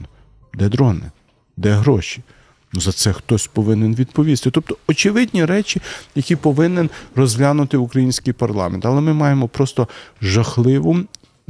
Де 0.54 0.68
дрони? 0.68 1.10
Де 1.56 1.72
гроші? 1.72 2.22
Ну, 2.72 2.80
за 2.80 2.92
це 2.92 3.12
хтось 3.12 3.46
повинен 3.46 3.94
відповісти. 3.94 4.50
Тобто 4.50 4.76
очевидні 4.88 5.44
речі, 5.44 5.80
які 6.14 6.36
повинен 6.36 6.90
розглянути 7.14 7.76
український 7.76 8.32
парламент. 8.32 8.86
Але 8.86 9.00
ми 9.00 9.14
маємо 9.14 9.48
просто 9.48 9.88
жахливу. 10.22 10.96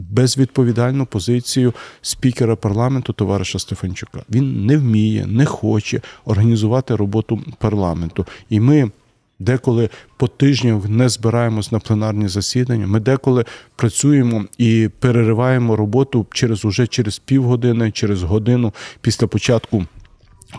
Безвідповідальну 0.00 1.06
позицію 1.06 1.74
спікера 2.02 2.56
парламенту 2.56 3.12
товариша 3.12 3.58
Стефанчука. 3.58 4.22
Він 4.30 4.66
не 4.66 4.76
вміє, 4.76 5.26
не 5.26 5.46
хоче 5.46 6.00
організувати 6.24 6.96
роботу 6.96 7.40
парламенту. 7.58 8.26
І 8.50 8.60
ми 8.60 8.90
деколи 9.38 9.90
по 10.16 10.28
тижнях 10.28 10.88
не 10.88 11.08
збираємось 11.08 11.72
на 11.72 11.78
пленарні 11.78 12.28
засідання. 12.28 12.86
Ми 12.86 13.00
деколи 13.00 13.44
працюємо 13.76 14.44
і 14.58 14.90
перериваємо 14.98 15.76
роботу 15.76 16.26
через 16.32 16.64
уже 16.64 16.86
через 16.86 17.18
півгодини, 17.18 17.90
через 17.90 18.22
годину 18.22 18.74
після 19.00 19.26
початку 19.26 19.84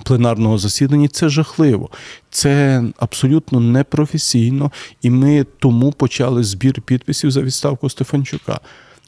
пленарного 0.03 0.57
засідання. 0.57 1.07
Це 1.07 1.29
жахливо, 1.29 1.89
це 2.29 2.83
абсолютно 2.97 3.59
непрофесійно, 3.59 4.71
і 5.01 5.09
ми 5.09 5.45
тому 5.59 5.91
почали 5.91 6.43
збір 6.43 6.81
підписів 6.81 7.31
за 7.31 7.41
відставку 7.41 7.89
Стефанчука 7.89 8.59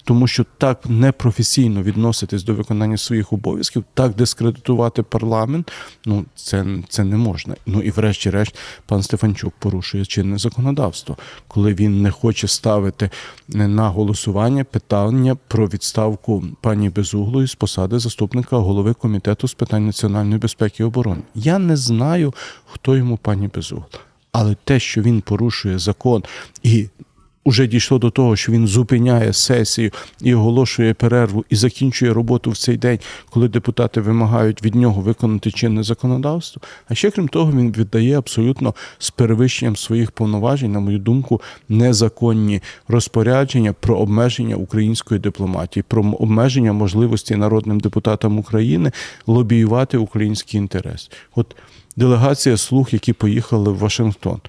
тому 0.04 0.28
що 0.28 0.46
так 0.58 0.80
непрофесійно 0.86 1.84
відноситись 1.84 2.44
до 2.44 2.54
виконання 2.54 2.98
своїх 2.98 3.34
обов'язків, 3.34 3.84
так 3.94 4.16
дискредитувати 4.16 5.04
парламент. 5.04 5.72
Ну 6.06 6.26
це 6.36 6.66
це 6.90 7.04
не 7.04 7.18
можна. 7.18 7.56
Ну 7.66 7.82
і 7.82 7.92
врешті-решт, 7.92 8.56
пан 8.86 9.04
Стефанчук 9.04 9.54
порушує 9.60 10.06
чинне 10.06 10.38
законодавство, 10.38 11.18
коли 11.48 11.74
він 11.74 12.02
не 12.02 12.12
хоче 12.12 12.48
ставити 12.48 13.10
на 13.48 13.90
голосування 13.90 14.64
питання 14.64 15.38
про 15.48 15.68
відставку 15.68 16.44
пані 16.62 16.90
Безуглої 16.90 17.48
з 17.48 17.56
посади 17.56 18.00
заступника 18.00 18.58
голови 18.58 18.94
комітету 18.94 19.48
з 19.48 19.54
питань 19.54 19.86
національної 19.86 20.40
безпеки 20.40 20.84
і 20.84 20.86
оборони. 20.86 21.22
Я 21.36 21.60
не 21.60 21.78
знаю, 21.78 22.34
хто 22.66 22.98
йому 22.98 23.18
пані 23.18 23.50
Безугла. 23.56 23.86
Але 24.32 24.56
те, 24.64 24.80
що 24.80 25.02
він 25.02 25.22
порушує 25.22 25.80
закон 25.80 26.24
і 26.64 26.88
Уже 27.44 27.68
дійшло 27.68 28.00
до 28.00 28.10
того, 28.10 28.36
що 28.36 28.52
він 28.52 28.68
зупиняє 28.68 29.34
сесію 29.34 29.92
і 30.22 30.34
оголошує 30.34 30.94
перерву 30.94 31.46
і 31.50 31.56
закінчує 31.56 32.14
роботу 32.14 32.52
в 32.52 32.58
цей 32.58 32.78
день, 32.78 33.00
коли 33.30 33.48
депутати 33.48 34.02
вимагають 34.02 34.64
від 34.64 34.76
нього 34.76 35.02
виконати 35.02 35.52
чинне 35.52 35.84
законодавство. 35.84 36.62
А 36.90 36.96
ще 36.96 37.12
крім 37.12 37.28
того, 37.28 37.52
він 37.52 37.72
віддає 37.72 38.18
абсолютно 38.18 38.76
з 38.98 39.10
перевищенням 39.10 39.76
своїх 39.76 40.12
повноважень, 40.12 40.72
на 40.72 40.80
мою 40.80 41.00
думку, 41.00 41.42
незаконні 41.70 42.62
розпорядження 42.88 43.74
про 43.74 43.98
обмеження 43.98 44.56
української 44.56 45.20
дипломатії, 45.20 45.84
про 45.88 46.04
обмеження 46.04 46.74
можливості 46.74 47.36
народним 47.36 47.80
депутатам 47.80 48.40
України 48.40 48.92
лобіювати 49.28 49.98
український 49.98 50.58
інтерес. 50.58 51.12
От 51.36 51.56
делегація 51.96 52.58
слуг, 52.58 52.90
які 52.92 53.14
поїхали 53.14 53.72
в 53.72 53.78
Вашингтон. 53.78 54.40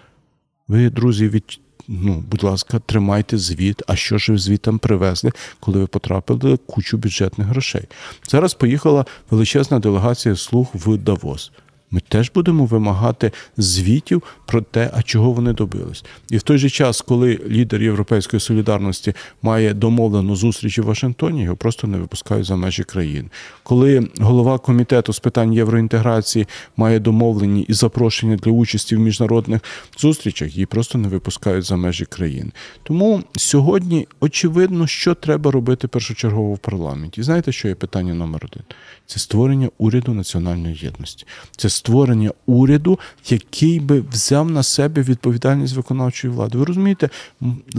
Ви, 0.68 0.90
друзі, 0.90 1.28
від 1.28 1.60
ну, 1.88 2.24
будь 2.30 2.42
ласка, 2.42 2.78
тримайте 2.78 3.38
звіт. 3.38 3.82
А 3.86 3.96
що 3.96 4.18
ж 4.18 4.32
ви 4.32 4.38
звітом 4.38 4.78
привезли, 4.78 5.32
коли 5.60 5.78
ви 5.78 5.86
потрапили 5.86 6.56
кучу 6.56 6.98
бюджетних 6.98 7.48
грошей? 7.48 7.88
Зараз 8.28 8.54
поїхала 8.54 9.06
величезна 9.30 9.78
делегація 9.78 10.36
слуг 10.36 10.66
в 10.74 10.96
Давос. 10.96 11.52
Ми 11.92 12.00
теж 12.08 12.30
будемо 12.34 12.66
вимагати 12.66 13.32
звітів 13.56 14.22
про 14.46 14.60
те, 14.60 14.90
а 14.94 15.02
чого 15.02 15.32
вони 15.32 15.52
добились. 15.52 16.04
І 16.30 16.36
в 16.36 16.42
той 16.42 16.58
же 16.58 16.70
час, 16.70 17.00
коли 17.00 17.40
лідер 17.48 17.82
Європейської 17.82 18.40
солідарності 18.40 19.14
має 19.42 19.74
домовлену 19.74 20.36
зустріч 20.36 20.78
у 20.78 20.82
Вашингтоні, 20.82 21.42
його 21.42 21.56
просто 21.56 21.86
не 21.86 21.98
випускають 21.98 22.46
за 22.46 22.56
межі 22.56 22.84
країн. 22.84 23.30
Коли 23.62 24.08
голова 24.20 24.58
комітету 24.58 25.12
з 25.12 25.18
питань 25.18 25.52
євроінтеграції 25.52 26.46
має 26.76 26.98
домовлені 26.98 27.62
і 27.62 27.74
запрошення 27.74 28.36
для 28.36 28.50
участі 28.50 28.96
в 28.96 29.00
міжнародних 29.00 29.60
зустрічах, 29.98 30.54
її 30.54 30.66
просто 30.66 30.98
не 30.98 31.08
випускають 31.08 31.64
за 31.64 31.76
межі 31.76 32.04
країн. 32.04 32.52
Тому 32.82 33.22
сьогодні 33.36 34.08
очевидно, 34.20 34.86
що 34.86 35.14
треба 35.14 35.50
робити 35.50 35.88
першочергово 35.88 36.54
в 36.54 36.58
парламенті. 36.58 37.20
І 37.20 37.24
знаєте, 37.24 37.52
що 37.52 37.68
є 37.68 37.74
питання 37.74 38.14
номер 38.14 38.42
один? 38.44 38.62
Це 39.06 39.18
створення 39.18 39.70
уряду 39.78 40.14
національної 40.14 40.78
єдності. 40.82 41.26
Це 41.56 41.68
створення 41.82 42.32
уряду, 42.46 42.98
який 43.28 43.80
би 43.80 44.00
взяв 44.00 44.50
на 44.50 44.62
себе 44.62 45.02
відповідальність 45.02 45.76
виконавчої 45.76 46.34
влади. 46.34 46.58
Ви 46.58 46.64
розумієте, 46.64 47.08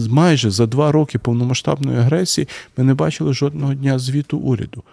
майже 0.10 0.52
за 0.52 0.66
два 0.66 0.92
роки 0.92 1.20
повномасштабної 1.20 1.98
агресії 1.98 2.48
ми 2.78 2.84
не 2.84 2.94
бачили 2.94 3.34
жодного 3.34 3.74
дня 3.74 4.00
звіту 4.00 4.38
уряду. 4.38 4.84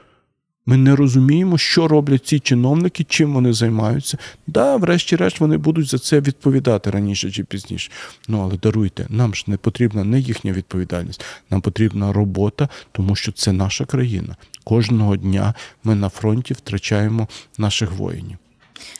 Ми 0.66 0.76
не 0.76 0.96
розуміємо, 0.96 1.58
що 1.58 1.88
роблять 1.88 2.26
ці 2.26 2.38
чиновники, 2.38 3.04
чим 3.04 3.32
вони 3.32 3.52
займаються. 3.52 4.18
Да, 4.46 4.76
врешті-решт, 4.76 5.40
вони 5.40 5.56
будуть 5.56 5.90
за 5.90 5.98
це 5.98 6.20
відповідати 6.20 6.90
раніше 6.90 7.30
чи 7.30 7.44
пізніше. 7.44 7.90
Ну 8.28 8.40
але 8.42 8.56
даруйте, 8.56 9.06
нам 9.08 9.34
ж 9.34 9.44
не 9.46 9.56
потрібна 9.56 10.04
не 10.04 10.20
їхня 10.20 10.52
відповідальність, 10.52 11.24
нам 11.50 11.60
потрібна 11.60 12.12
робота, 12.12 12.68
тому 12.92 13.16
що 13.16 13.32
це 13.32 13.52
наша 13.52 13.84
країна. 13.84 14.36
Кожного 14.64 15.16
дня 15.16 15.54
ми 15.84 15.94
на 15.94 16.08
фронті 16.08 16.54
втрачаємо 16.54 17.28
наших 17.58 17.92
воїнів. 17.92 18.38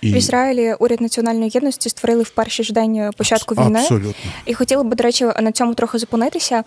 І... 0.01 0.13
В 0.13 0.17
Ізраїлі 0.17 0.75
уряд 0.79 1.01
національної 1.01 1.51
єдності 1.55 1.89
створили 1.89 2.23
в 2.23 2.31
перший 2.31 2.65
ж 2.65 2.73
день 2.73 3.11
початку 3.17 3.55
Абс- 3.55 3.67
війни. 3.67 3.79
Абсолютно. 3.79 4.13
І 4.47 4.55
хотіли 4.55 4.85
би, 4.85 4.97
до 4.97 5.05
речі, 5.05 5.25
на 5.41 5.53
цьому 5.53 5.75
трохи 5.75 5.99
зупинитися. 5.99 6.65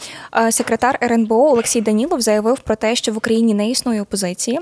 Секретар 0.49 0.99
РНБО 1.03 1.51
Олексій 1.51 1.81
Данілов 1.81 2.21
заявив 2.21 2.59
про 2.59 2.75
те, 2.75 2.95
що 2.95 3.11
в 3.11 3.17
Україні 3.17 3.53
не 3.53 3.69
існує 3.69 4.01
опозиції, 4.01 4.59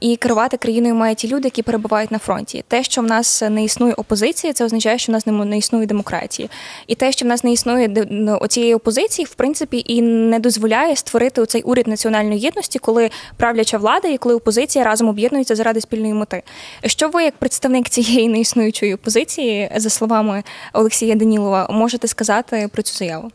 і 0.00 0.16
керувати 0.16 0.56
країною 0.56 0.94
мають 0.94 1.18
ті 1.18 1.28
люди, 1.28 1.46
які 1.46 1.62
перебувають 1.62 2.10
на 2.10 2.18
фронті. 2.18 2.64
Те, 2.68 2.82
що 2.82 3.00
в 3.00 3.04
нас 3.04 3.42
не 3.50 3.64
існує 3.64 3.94
опозиції, 3.94 4.52
це 4.52 4.64
означає, 4.64 4.98
що 4.98 5.12
в 5.12 5.14
нас 5.14 5.26
не 5.26 5.58
існує 5.58 5.86
демократії. 5.86 6.50
І 6.86 6.94
те, 6.94 7.12
що 7.12 7.24
в 7.24 7.28
нас 7.28 7.44
не 7.44 7.52
існує 7.52 8.06
оцієї 8.40 8.74
опозиції, 8.74 9.26
в 9.26 9.34
принципі, 9.34 9.82
і 9.86 10.02
не 10.02 10.38
дозволяє 10.38 10.96
створити 10.96 11.46
цей 11.46 11.62
уряд 11.62 11.86
національної 11.86 12.40
єдності, 12.40 12.78
коли 12.78 13.10
правляча 13.36 13.78
влада 13.78 14.08
і 14.08 14.18
коли 14.18 14.34
опозиція 14.34 14.84
разом 14.84 15.08
об'єднуються 15.08 15.54
заради 15.54 15.80
спільної 15.80 16.14
мети. 16.14 16.42
Що 16.84 17.08
ви 17.08 17.24
як 17.24 17.34
представник 17.48 17.88
цієї 17.88 18.28
неіснуючої 18.28 18.94
опозиції, 18.94 19.70
за 19.76 19.90
словами 19.90 20.42
Олексія 20.72 21.14
Данілова, 21.14 21.68
можете 21.70 22.08
сказати 22.08 22.68
про 22.72 22.82
цю 22.82 22.96
заяву? 22.96 23.30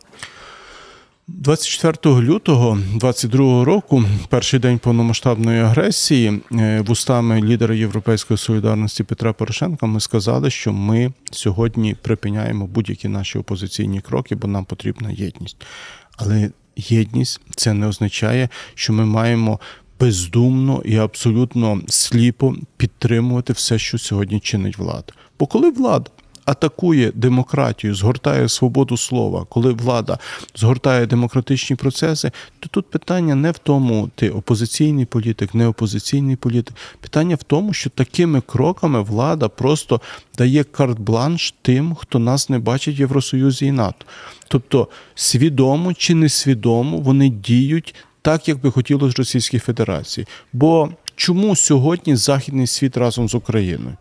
24 1.27 2.21
лютого 2.21 2.77
22 2.95 3.65
року, 3.65 4.03
перший 4.29 4.59
день 4.59 4.79
повномасштабної 4.79 5.61
агресії, 5.61 6.41
е, 6.51 6.81
вустами 6.81 7.41
лідера 7.41 7.75
Європейської 7.75 8.37
солідарності 8.37 9.03
Петра 9.03 9.33
Порошенка, 9.33 9.85
ми 9.85 9.99
сказали, 9.99 10.49
що 10.49 10.73
ми 10.73 11.13
сьогодні 11.31 11.95
припиняємо 12.01 12.67
будь-які 12.67 13.07
наші 13.07 13.37
опозиційні 13.37 14.01
кроки, 14.01 14.35
бо 14.35 14.47
нам 14.47 14.65
потрібна 14.65 15.11
єдність. 15.11 15.57
Але 16.17 16.49
єдність 16.75 17.41
це 17.55 17.73
не 17.73 17.87
означає, 17.87 18.49
що 18.75 18.93
ми 18.93 19.05
маємо 19.05 19.59
бездумно 19.99 20.81
і 20.85 20.97
абсолютно 20.97 21.81
сліпо 21.87 22.55
підтримувати 22.77 23.53
все, 23.53 23.79
що 23.79 23.97
сьогодні 23.97 24.39
чинить 24.39 24.77
влада. 24.77 25.13
Бо 25.39 25.45
коли 25.45 25.71
влада 25.71 26.11
атакує 26.45 27.11
демократію, 27.15 27.95
згортає 27.95 28.49
свободу 28.49 28.97
слова, 28.97 29.45
коли 29.49 29.73
влада 29.73 30.17
згортає 30.55 31.05
демократичні 31.05 31.75
процеси, 31.75 32.31
то 32.59 32.69
тут 32.69 32.89
питання 32.89 33.35
не 33.35 33.51
в 33.51 33.57
тому, 33.57 34.09
ти 34.15 34.29
опозиційний 34.29 35.05
політик, 35.05 35.55
не 35.55 35.67
опозиційний 35.67 36.35
політик. 36.35 36.75
Питання 36.99 37.35
в 37.35 37.43
тому, 37.43 37.73
що 37.73 37.89
такими 37.89 38.41
кроками 38.41 39.01
влада 39.01 39.47
просто 39.47 40.01
дає 40.37 40.63
карт-бланш 40.63 41.53
тим, 41.61 41.95
хто 41.95 42.19
нас 42.19 42.49
не 42.49 42.59
бачить 42.59 42.99
в 42.99 42.99
Євросоюзі 42.99 43.65
і 43.65 43.71
НАТО. 43.71 44.05
Тобто 44.47 44.87
свідомо 45.15 45.93
чи 45.93 46.15
несвідомо 46.15 46.97
вони 46.97 47.29
діють 47.29 47.95
так, 48.23 48.47
як 48.47 48.61
би 48.61 48.71
хотілося 48.71 49.15
Російській 49.17 49.59
Федерації. 49.59 50.27
Бо 50.53 50.89
чому 51.15 51.55
сьогодні 51.55 52.15
Західний 52.15 52.67
світ 52.67 52.97
разом 52.97 53.29
з 53.29 53.35
Україною? 53.35 53.97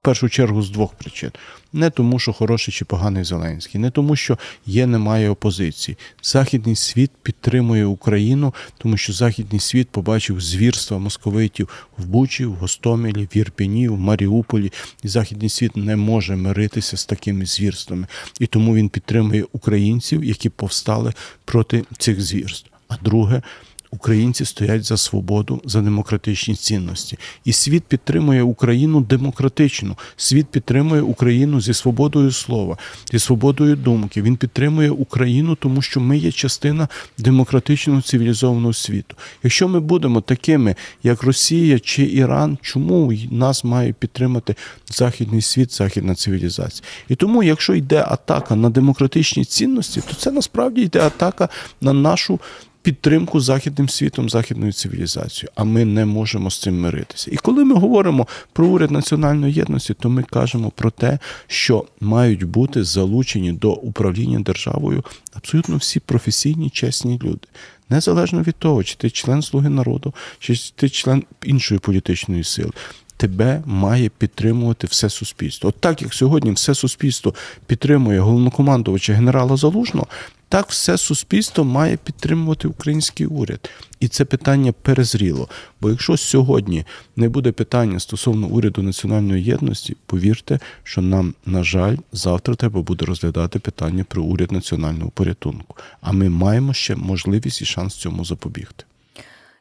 В 0.00 0.04
першу 0.06 0.28
чергу 0.28 0.62
з 0.62 0.70
двох 0.70 0.94
причин: 0.94 1.30
не 1.72 1.90
тому, 1.90 2.18
що 2.18 2.32
хороший 2.32 2.74
чи 2.74 2.84
поганий 2.84 3.24
Зеленський, 3.24 3.80
не 3.80 3.90
тому, 3.90 4.16
що 4.16 4.38
є, 4.66 4.86
немає 4.86 5.30
опозиції. 5.30 5.96
Західний 6.22 6.76
світ 6.76 7.10
підтримує 7.22 7.86
Україну, 7.86 8.54
тому 8.78 8.96
що 8.96 9.12
Західний 9.12 9.60
світ 9.60 9.88
побачив 9.88 10.40
звірства 10.40 10.98
московитів 10.98 11.68
в 11.98 12.06
Бучі, 12.06 12.44
в 12.44 12.54
Гостомелі, 12.54 13.28
в 13.34 13.36
Ірпіні, 13.36 13.88
в 13.88 13.98
Маріуполі. 13.98 14.72
І 15.02 15.08
Західний 15.08 15.48
світ 15.48 15.76
не 15.76 15.96
може 15.96 16.36
миритися 16.36 16.96
з 16.96 17.06
такими 17.06 17.46
звірствами. 17.46 18.06
І 18.40 18.46
тому 18.46 18.74
він 18.74 18.88
підтримує 18.88 19.44
українців, 19.52 20.24
які 20.24 20.48
повстали 20.48 21.12
проти 21.44 21.84
цих 21.98 22.20
звірств. 22.20 22.70
А 22.88 22.96
друге, 23.02 23.42
українці 23.90 24.44
стоять 24.44 24.84
за 24.84 24.96
свободу, 24.96 25.62
за 25.64 25.80
демократичні 25.80 26.54
цінності. 26.54 27.18
І 27.44 27.52
світ 27.52 27.84
підтримує 27.84 28.42
Україну 28.42 29.00
демократично. 29.00 29.96
Світ 30.16 30.46
підтримує 30.46 31.02
Україну 31.02 31.60
зі 31.60 31.74
свободою 31.74 32.32
слова, 32.32 32.76
зі 33.12 33.18
свободою 33.18 33.76
думки. 33.76 34.22
Він 34.22 34.36
підтримує 34.36 34.90
Україну, 34.90 35.54
тому 35.54 35.82
що 35.82 36.00
ми 36.00 36.18
є 36.18 36.32
частина 36.32 36.88
демократичного 37.18 38.02
цивілізованого 38.02 38.72
світу. 38.72 39.16
Якщо 39.42 39.68
ми 39.68 39.80
будемо 39.80 40.20
такими, 40.20 40.74
як 41.02 41.22
Росія 41.22 41.78
чи 41.78 42.02
Іран, 42.02 42.58
чому 42.62 43.12
нас 43.30 43.64
має 43.64 43.92
підтримати 43.92 44.54
західний 44.86 45.42
світ, 45.42 45.72
західна 45.72 46.14
цивілізація? 46.14 46.88
І 47.08 47.14
тому, 47.14 47.42
якщо 47.42 47.74
йде 47.74 48.04
атака 48.08 48.56
на 48.56 48.70
демократичні 48.70 49.44
цінності, 49.44 50.00
то 50.08 50.14
це 50.14 50.30
насправді 50.30 50.82
йде 50.82 51.00
атака 51.00 51.48
на 51.80 51.92
нашу 51.92 52.40
підтримку 52.86 53.40
західним 53.40 53.88
світом, 53.88 54.30
західною 54.30 54.72
цивілізацією. 54.72 55.52
А 55.54 55.64
ми 55.64 55.84
не 55.84 56.04
можемо 56.04 56.50
з 56.50 56.60
цим 56.60 56.80
миритися. 56.80 57.30
І 57.32 57.36
коли 57.36 57.64
ми 57.64 57.74
говоримо 57.74 58.26
про 58.52 58.66
уряд 58.66 58.90
національної 58.90 59.52
єдності, 59.52 59.94
то 59.94 60.08
ми 60.08 60.22
кажемо 60.22 60.70
про 60.70 60.90
те, 60.90 61.18
що 61.46 61.84
мають 62.00 62.44
бути 62.44 62.84
залучені 62.84 63.52
до 63.52 63.72
управління 63.72 64.40
державою 64.40 65.04
абсолютно 65.34 65.76
всі 65.76 66.00
професійні, 66.00 66.70
чесні 66.70 67.20
люди. 67.24 67.48
Незалежно 67.90 68.42
від 68.42 68.54
того, 68.54 68.84
чи 68.84 68.96
ти 68.96 69.10
член 69.10 69.42
Слуги 69.42 69.68
народу, 69.68 70.14
чи 70.38 70.54
ти 70.76 70.88
член 70.88 71.24
іншої 71.44 71.80
політичної 71.80 72.44
сили. 72.44 72.70
Тебе 73.16 73.62
має 73.66 74.08
підтримувати 74.08 74.86
все 74.86 75.10
суспільство. 75.10 75.68
От 75.68 75.80
так 75.80 76.02
як 76.02 76.14
сьогодні 76.14 76.52
все 76.52 76.74
суспільство 76.74 77.34
підтримує 77.66 78.20
головнокомандувача 78.20 79.12
генерала 79.12 79.56
Залужного, 79.56 80.06
так 80.48 80.70
все 80.70 80.98
суспільство 80.98 81.64
має 81.64 81.96
підтримувати 81.96 82.68
український 82.68 83.26
уряд. 83.26 83.70
І 84.00 84.08
це 84.08 84.24
питання 84.24 84.72
перезріло. 84.72 85.48
Бо 85.80 85.90
якщо 85.90 86.16
сьогодні 86.16 86.84
не 87.16 87.28
буде 87.28 87.52
питання 87.52 88.00
стосовно 88.00 88.46
уряду 88.46 88.82
національної 88.82 89.44
єдності, 89.44 89.96
повірте, 90.06 90.58
що 90.82 91.02
нам, 91.02 91.34
на 91.46 91.64
жаль, 91.64 91.96
завтра 92.12 92.54
треба 92.54 92.82
буде 92.82 93.04
розглядати 93.04 93.58
питання 93.58 94.04
про 94.04 94.22
уряд 94.22 94.52
національного 94.52 95.10
порятунку. 95.10 95.76
А 96.00 96.12
ми 96.12 96.28
маємо 96.28 96.74
ще 96.74 96.96
можливість 96.96 97.62
і 97.62 97.64
шанс 97.64 97.94
цьому 97.94 98.24
запобігти. 98.24 98.84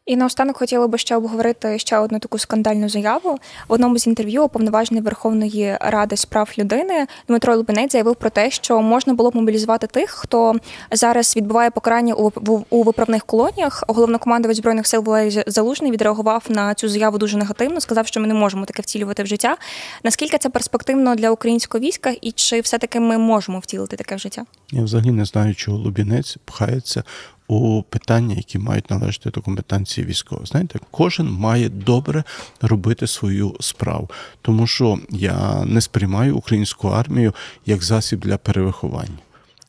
І 0.06 0.16
наостанок 0.16 0.58
хотіла 0.58 0.88
би 0.88 0.98
ще 0.98 1.16
обговорити 1.16 1.80
ще 1.80 1.98
одну 1.98 2.20
таку 2.20 2.38
скандальну 2.38 2.90
заяву. 2.90 3.40
В 3.68 3.74
одному 3.74 3.98
з 3.98 4.08
інтерв'ю 4.08 4.44
уповноважений 4.44 5.04
Верховної 5.04 5.78
Ради 5.82 6.18
з 6.18 6.26
прав 6.26 6.50
людини 6.58 7.08
Дмитро 7.28 7.56
Лубінець 7.56 7.92
заявив 7.92 8.16
про 8.16 8.30
те, 8.30 8.52
що 8.52 8.82
можна 8.82 9.14
було 9.14 9.32
б 9.32 9.36
мобілізувати 9.36 9.88
тих, 9.88 10.10
хто 10.10 10.56
зараз 10.92 11.36
відбуває 11.36 11.72
покарання 11.72 12.14
у, 12.14 12.32
у, 12.48 12.64
у 12.70 12.84
виправних 12.84 13.26
колоніях. 13.26 13.84
Головнокомандувач 13.88 14.58
збройних 14.58 14.88
сил 14.88 15.04
Валерій 15.04 15.44
Залужний 15.48 15.92
відреагував 15.92 16.44
на 16.50 16.74
цю 16.74 16.90
заяву 16.90 17.18
дуже 17.18 17.38
негативно. 17.38 17.82
Сказав, 17.82 18.08
що 18.08 18.20
ми 18.20 18.28
не 18.28 18.34
можемо 18.34 18.66
таке 18.66 18.82
втілювати 18.82 19.24
в 19.24 19.28
життя. 19.28 19.58
Наскільки 20.04 20.38
це 20.38 20.50
перспективно 20.50 21.16
для 21.16 21.30
українського 21.30 21.82
війська, 21.84 22.14
і 22.22 22.32
чи 22.32 22.62
все 22.62 22.78
таки 22.78 23.00
ми 23.00 23.18
можемо 23.18 23.60
втілити 23.60 23.96
таке 23.96 24.16
в 24.16 24.20
життя? 24.20 24.46
Я 24.72 24.84
взагалі 24.84 25.12
не 25.12 25.26
знаю, 25.26 25.56
чого 25.56 25.78
Лубінець 25.78 26.38
пхається 26.46 27.04
у 27.48 27.84
питання, 27.84 28.36
які 28.36 28.60
мають 28.60 28.90
належати 28.90 29.30
до 29.30 29.42
компетенції 29.42 30.08
військових. 30.08 30.48
Знаєте, 30.48 30.80
кожен 30.92 31.32
має 31.32 31.70
добре 31.70 32.24
робити 32.62 33.08
свою 33.08 33.56
справу, 33.60 34.10
тому 34.42 34.68
що 34.68 35.00
я 35.10 35.66
не 35.66 35.82
сприймаю 35.82 36.38
українську 36.38 36.88
армію 36.88 37.34
як 37.66 37.84
засіб 37.84 38.20
для 38.20 38.38
перевиховання. 38.38 39.18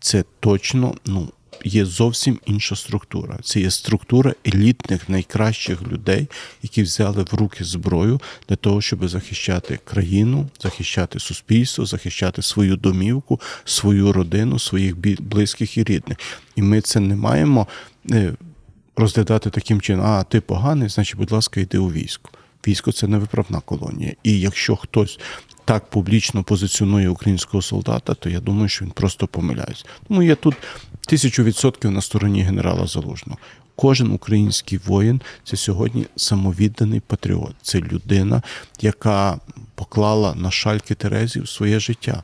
Це 0.01 0.25
точно 0.41 0.95
ну 1.05 1.29
є 1.67 1.85
зовсім 1.85 2.39
інша 2.47 2.77
структура. 2.77 3.39
Це 3.43 3.61
є 3.61 3.71
структура 3.71 4.35
елітних 4.47 5.09
найкращих 5.09 5.83
людей, 5.83 6.29
які 6.63 6.83
взяли 6.83 7.23
в 7.23 7.35
руки 7.35 7.65
зброю 7.65 8.21
для 8.49 8.57
того, 8.57 8.81
щоб 8.81 9.09
захищати 9.09 9.79
країну, 9.85 10.49
захищати 10.61 11.21
суспільство, 11.21 11.87
захищати 11.87 12.43
свою 12.43 12.77
домівку, 12.77 13.41
свою 13.65 14.13
родину, 14.13 14.59
своїх 14.59 14.97
близьких 15.23 15.77
і 15.77 15.85
рідних. 15.85 16.19
І 16.57 16.63
ми 16.63 16.81
це 16.81 17.01
не 17.01 17.17
маємо 17.17 17.67
е, 18.11 18.35
розглядати 18.97 19.51
таким 19.51 19.81
чином, 19.81 20.07
а 20.07 20.23
ти 20.23 20.41
поганий, 20.41 20.89
значить, 20.89 21.17
будь 21.17 21.33
ласка, 21.33 21.61
йди 21.61 21.79
у 21.79 21.93
військо. 21.93 22.31
Військо 22.67 22.93
це 22.93 23.09
не 23.09 23.19
виправна 23.19 23.61
колонія. 23.61 24.13
І 24.23 24.41
якщо 24.41 24.77
хтось 24.77 25.19
так 25.65 25.91
публічно 25.91 26.43
позиціонує 26.43 27.09
українського 27.09 27.63
солдата, 27.63 28.15
то 28.15 28.31
я 28.31 28.41
думаю, 28.41 28.69
що 28.69 28.85
він 28.85 28.93
просто 28.93 29.27
помиляється. 29.27 29.85
Тому 30.09 30.23
я 30.23 30.35
тут 30.35 30.55
тисячу 31.07 31.45
відсотків 31.45 31.91
на 31.91 32.01
стороні 32.01 32.43
генерала 32.43 32.87
Залужного. 32.87 33.39
Кожен 33.77 34.11
український 34.11 34.79
воїн 34.87 35.21
це 35.45 35.57
сьогодні 35.57 36.07
самовідданий 36.17 37.01
патріот. 37.01 37.55
Це 37.63 37.81
людина, 37.81 38.43
яка 38.81 39.41
поклала 39.75 40.35
на 40.35 40.51
шальки 40.51 40.95
Терезів 40.95 41.49
своє 41.49 41.81
життя, 41.81 42.23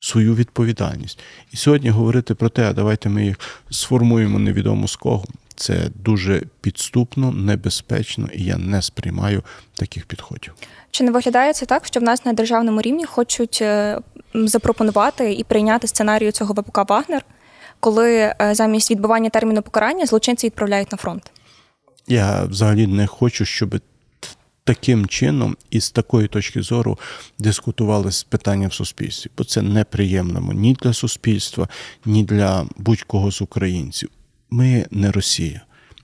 свою 0.00 0.34
відповідальність. 0.34 1.18
І 1.52 1.56
сьогодні 1.56 1.90
говорити 1.90 2.34
про 2.34 2.48
те, 2.48 2.70
а 2.70 2.72
давайте 2.72 3.08
ми 3.08 3.24
їх 3.24 3.40
сформуємо 3.70 4.38
невідомо 4.38 4.88
з 4.88 4.96
кого. 4.96 5.24
Це 5.56 5.90
дуже 5.94 6.42
підступно, 6.60 7.32
небезпечно, 7.32 8.28
і 8.34 8.44
я 8.44 8.56
не 8.56 8.82
сприймаю 8.82 9.42
таких 9.74 10.06
підходів. 10.06 10.54
Чи 10.90 11.04
не 11.04 11.10
виглядає 11.10 11.52
це 11.52 11.66
так, 11.66 11.86
що 11.86 12.00
в 12.00 12.02
нас 12.02 12.24
на 12.24 12.32
державному 12.32 12.80
рівні 12.80 13.04
хочуть 13.04 13.58
е, 13.62 13.98
запропонувати 14.34 15.32
і 15.32 15.44
прийняти 15.44 15.86
сценарію 15.86 16.32
цього 16.32 16.54
ВПК 16.54 16.90
Вагнер, 16.90 17.24
коли 17.80 18.16
е, 18.16 18.36
замість 18.52 18.90
відбування 18.90 19.30
терміну 19.30 19.62
покарання 19.62 20.06
злочинці 20.06 20.46
відправляють 20.46 20.92
на 20.92 20.98
фронт? 20.98 21.32
Я 22.06 22.44
взагалі 22.44 22.86
не 22.86 23.06
хочу, 23.06 23.44
щоб 23.44 23.80
таким 24.64 25.06
чином 25.06 25.56
і 25.70 25.80
з 25.80 25.90
такої 25.90 26.28
точки 26.28 26.62
зору 26.62 26.98
дискутували 27.38 28.12
з 28.12 28.22
питання 28.22 28.68
в 28.68 28.72
суспільстві, 28.72 29.30
бо 29.38 29.44
це 29.44 29.62
неприємно 29.62 30.52
ні 30.52 30.76
для 30.82 30.92
суспільства, 30.92 31.68
ні 32.04 32.24
для 32.24 32.66
будь-кого 32.76 33.30
з 33.30 33.42
українців. 33.42 34.10
Ми 34.52 34.86
не 34.90 35.12
Росія. 35.12 35.60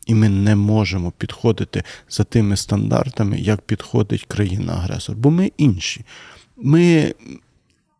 І 0.07 0.15
ми 0.15 0.29
не 0.29 0.57
можемо 0.57 1.11
підходити 1.11 1.83
за 2.11 2.25
тими 2.25 2.57
стандартами, 2.57 3.41
як 3.41 3.61
підходить 3.61 4.25
країна-агресор, 4.25 5.17
бо 5.17 5.31
ми 5.31 5.53
інші. 5.57 6.05
Ми 6.57 7.15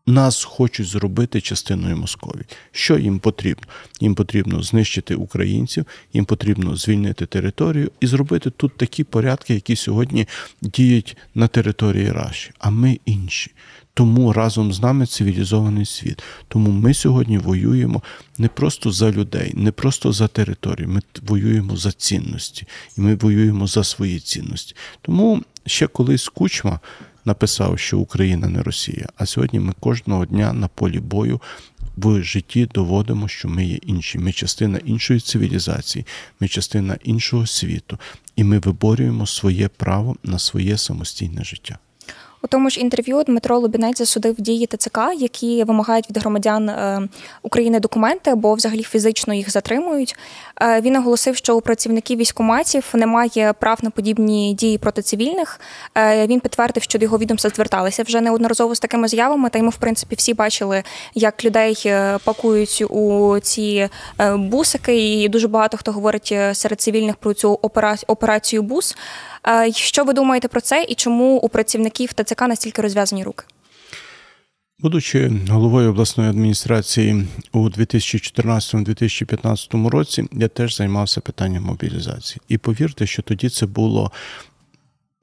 нас 0.07 0.43
хочуть 0.43 0.87
зробити 0.87 1.41
частиною 1.41 1.97
Московії. 1.97 2.45
Що 2.71 2.97
їм 2.97 3.19
потрібно? 3.19 3.63
Їм 3.99 4.15
потрібно 4.15 4.63
знищити 4.63 5.15
українців, 5.15 5.85
їм 6.13 6.25
потрібно 6.25 6.75
звільнити 6.75 7.25
територію 7.25 7.91
і 7.99 8.07
зробити 8.07 8.49
тут 8.49 8.77
такі 8.77 9.03
порядки, 9.03 9.53
які 9.53 9.75
сьогодні 9.75 10.27
діють 10.61 11.17
на 11.35 11.47
території 11.47 12.11
Раші. 12.11 12.51
А 12.59 12.69
ми 12.69 12.99
інші. 13.05 13.51
Тому 13.99 14.33
разом 14.33 14.73
з 14.73 14.81
нами 14.81 15.05
цивілізований 15.05 15.85
світ. 15.85 16.23
Тому 16.47 16.71
ми 16.71 16.93
сьогодні 16.93 17.37
воюємо 17.37 18.01
не 18.37 18.47
просто 18.47 18.91
за 18.91 19.11
людей, 19.11 19.51
не 19.55 19.71
просто 19.71 20.11
за 20.11 20.27
територію. 20.27 20.89
Ми 20.89 21.01
воюємо 21.21 21.77
за 21.77 21.91
цінності, 21.91 22.67
і 22.97 23.01
ми 23.01 23.15
воюємо 23.15 23.67
за 23.67 23.83
свої 23.83 24.19
цінності. 24.19 24.75
Тому 25.01 25.43
ще 25.65 25.87
колись 25.87 26.27
кучма 26.27 26.79
написав, 27.25 27.79
що 27.79 27.99
Україна 27.99 28.47
не 28.47 28.61
Росія. 28.61 29.07
А 29.17 29.25
сьогодні 29.25 29.59
ми 29.59 29.73
кожного 29.79 30.25
дня 30.25 30.53
на 30.53 30.67
полі 30.67 30.99
бою 30.99 31.41
в 31.97 32.23
житті 32.23 32.69
доводимо, 32.73 33.27
що 33.27 33.49
ми 33.49 33.65
є 33.65 33.75
інші. 33.75 34.19
Ми 34.19 34.31
частина 34.31 34.77
іншої 34.77 35.19
цивілізації, 35.19 36.05
ми 36.39 36.47
частина 36.47 36.97
іншого 37.03 37.45
світу, 37.45 37.97
і 38.35 38.43
ми 38.43 38.59
виборюємо 38.59 39.27
своє 39.27 39.67
право 39.67 40.15
на 40.23 40.39
своє 40.39 40.77
самостійне 40.77 41.43
життя. 41.43 41.77
У 42.41 42.47
тому 42.47 42.69
ж 42.69 42.79
інтерв'ю 42.79 43.23
Дмитро 43.23 43.59
Лубінець 43.59 43.97
засудив 43.97 44.35
дії 44.41 44.67
ТЦК, 44.67 44.99
які 45.17 45.63
вимагають 45.63 46.09
від 46.09 46.17
громадян 46.17 46.69
е, 46.69 47.07
України 47.41 47.79
документи 47.79 48.31
або 48.31 48.53
взагалі 48.53 48.83
фізично 48.83 49.33
їх 49.33 49.49
затримують. 49.49 50.15
Е, 50.61 50.81
він 50.81 50.95
оголосив, 50.95 51.35
що 51.35 51.57
у 51.57 51.61
працівників 51.61 52.17
військоматів 52.17 52.85
немає 52.93 53.53
прав 53.59 53.79
на 53.81 53.89
подібні 53.89 54.53
дії 54.53 54.77
проти 54.77 55.01
цивільних. 55.01 55.59
Е, 55.97 56.27
він 56.27 56.39
підтвердив, 56.39 56.83
що 56.83 56.99
до 56.99 57.05
його 57.05 57.17
відомства 57.17 57.51
зверталися 57.55 58.03
вже 58.03 58.21
неодноразово 58.21 58.75
з 58.75 58.79
такими 58.79 59.07
заявами. 59.07 59.49
Та 59.49 59.59
й 59.59 59.61
ми, 59.61 59.69
в 59.69 59.77
принципі, 59.77 60.15
всі 60.15 60.33
бачили, 60.33 60.83
як 61.13 61.45
людей 61.45 61.75
пакують 62.23 62.83
у 62.89 63.35
ці 63.39 63.89
бусики, 64.35 65.21
і 65.21 65.29
дуже 65.29 65.47
багато 65.47 65.77
хто 65.77 65.91
говорить 65.91 66.35
серед 66.53 66.81
цивільних 66.81 67.15
про 67.15 67.33
цю 67.33 67.59
операцію 68.07 68.61
бус. 68.61 68.95
Що 69.71 70.03
ви 70.03 70.13
думаєте 70.13 70.47
про 70.47 70.61
це 70.61 70.85
і 70.89 70.95
чому 70.95 71.37
у 71.37 71.49
працівників 71.49 72.13
ТЦК 72.13 72.41
настільки 72.41 72.81
розв'язані 72.81 73.23
руки? 73.23 73.45
Будучи 74.81 75.31
головою 75.49 75.89
обласної 75.89 76.29
адміністрації 76.29 77.27
у 77.51 77.69
2014-2015 77.69 79.87
році, 79.87 80.25
я 80.31 80.47
теж 80.47 80.75
займався 80.75 81.21
питанням 81.21 81.63
мобілізації. 81.63 82.41
І 82.47 82.57
повірте, 82.57 83.07
що 83.07 83.21
тоді 83.21 83.49
це 83.49 83.65
було. 83.65 84.11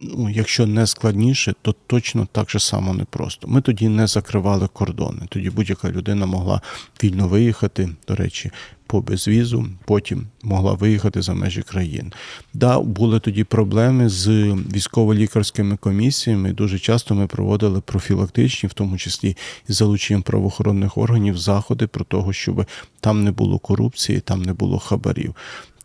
Ну, 0.00 0.30
якщо 0.30 0.66
не 0.66 0.86
складніше, 0.86 1.54
то 1.62 1.74
точно 1.86 2.28
так 2.32 2.50
же 2.50 2.58
само 2.58 2.94
непросто. 2.94 3.48
Ми 3.48 3.60
тоді 3.60 3.88
не 3.88 4.06
закривали 4.06 4.68
кордони. 4.72 5.20
Тоді 5.28 5.50
будь-яка 5.50 5.90
людина 5.90 6.26
могла 6.26 6.60
вільно 7.02 7.28
виїхати. 7.28 7.88
До 8.08 8.14
речі, 8.14 8.50
по 8.86 9.00
безвізу, 9.00 9.66
потім 9.84 10.26
могла 10.42 10.72
виїхати 10.74 11.22
за 11.22 11.34
межі 11.34 11.62
країн. 11.62 12.12
Да, 12.54 12.80
були 12.80 13.20
тоді 13.20 13.44
проблеми 13.44 14.08
з 14.08 14.28
військово-лікарськими 14.74 15.76
комісіями. 15.76 16.52
Дуже 16.52 16.78
часто 16.78 17.14
ми 17.14 17.26
проводили 17.26 17.80
профілактичні, 17.80 18.68
в 18.68 18.72
тому 18.72 18.98
числі 18.98 19.36
із 19.68 19.76
залученням 19.76 20.22
правоохоронних 20.22 20.98
органів, 20.98 21.38
заходи 21.38 21.86
про 21.86 22.04
того, 22.04 22.32
щоб 22.32 22.66
там 23.00 23.24
не 23.24 23.32
було 23.32 23.58
корупції, 23.58 24.20
там 24.20 24.42
не 24.42 24.52
було 24.52 24.78
хабарів. 24.78 25.34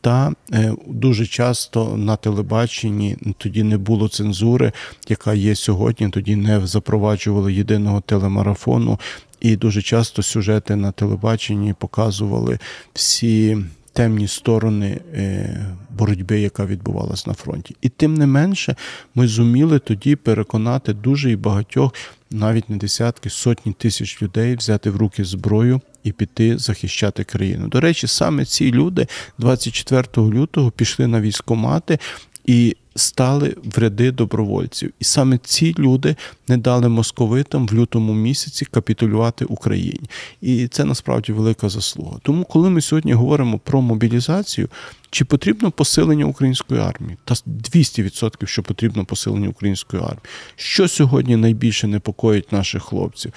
Та 0.01 0.33
е, 0.53 0.73
дуже 0.87 1.25
часто 1.25 1.97
на 1.97 2.15
телебаченні 2.15 3.17
тоді 3.37 3.63
не 3.63 3.77
було 3.77 4.09
цензури, 4.09 4.71
яка 5.07 5.33
є 5.33 5.55
сьогодні. 5.55 6.09
Тоді 6.09 6.35
не 6.35 6.67
запроваджували 6.67 7.53
єдиного 7.53 8.01
телемарафону, 8.01 8.99
і 9.39 9.55
дуже 9.55 9.81
часто 9.81 10.23
сюжети 10.23 10.75
на 10.75 10.91
телебаченні 10.91 11.73
показували 11.73 12.59
всі 12.93 13.57
темні 13.93 14.27
сторони 14.27 14.99
е, 15.13 15.65
боротьби, 15.97 16.39
яка 16.39 16.65
відбувалась 16.65 17.27
на 17.27 17.33
фронті. 17.33 17.75
І 17.81 17.89
тим 17.89 18.13
не 18.13 18.27
менше, 18.27 18.75
ми 19.15 19.27
зуміли 19.27 19.79
тоді 19.79 20.15
переконати 20.15 20.93
дуже 20.93 21.31
і 21.31 21.35
багатьох, 21.35 21.93
навіть 22.31 22.69
не 22.69 22.77
десятки, 22.77 23.29
сотні 23.29 23.73
тисяч 23.73 24.21
людей 24.21 24.55
взяти 24.55 24.89
в 24.89 24.97
руки 24.97 25.23
зброю. 25.25 25.81
І 26.03 26.11
піти 26.11 26.57
захищати 26.57 27.23
країну. 27.23 27.67
До 27.67 27.79
речі, 27.79 28.07
саме 28.07 28.45
ці 28.45 28.71
люди 28.71 29.07
24 29.37 30.07
лютого 30.17 30.71
пішли 30.71 31.07
на 31.07 31.21
військомати 31.21 31.99
і 32.45 32.75
стали 32.95 33.55
в 33.63 33.77
ряди 33.77 34.11
добровольців. 34.11 34.93
І 34.99 35.03
саме 35.03 35.37
ці 35.37 35.75
люди 35.79 36.15
не 36.47 36.57
дали 36.57 36.89
московитам 36.89 37.67
в 37.67 37.73
лютому 37.73 38.13
місяці 38.13 38.65
капітулювати 38.65 39.45
Україні. 39.45 40.09
І 40.41 40.67
це 40.67 40.85
насправді 40.85 41.31
велика 41.31 41.69
заслуга. 41.69 42.17
Тому, 42.23 42.43
коли 42.43 42.69
ми 42.69 42.81
сьогодні 42.81 43.13
говоримо 43.13 43.59
про 43.59 43.81
мобілізацію, 43.81 44.69
чи 45.09 45.25
потрібно 45.25 45.71
посилення 45.71 46.25
української 46.25 46.81
армії? 46.81 47.17
Та 47.25 47.33
200% 47.33 48.45
що 48.45 48.63
потрібно 48.63 49.05
посилення 49.05 49.49
української 49.49 50.03
армії. 50.03 50.21
Що 50.55 50.87
сьогодні 50.87 51.35
найбільше 51.35 51.87
непокоїть 51.87 52.51
наших 52.51 52.83
хлопців? 52.83 53.33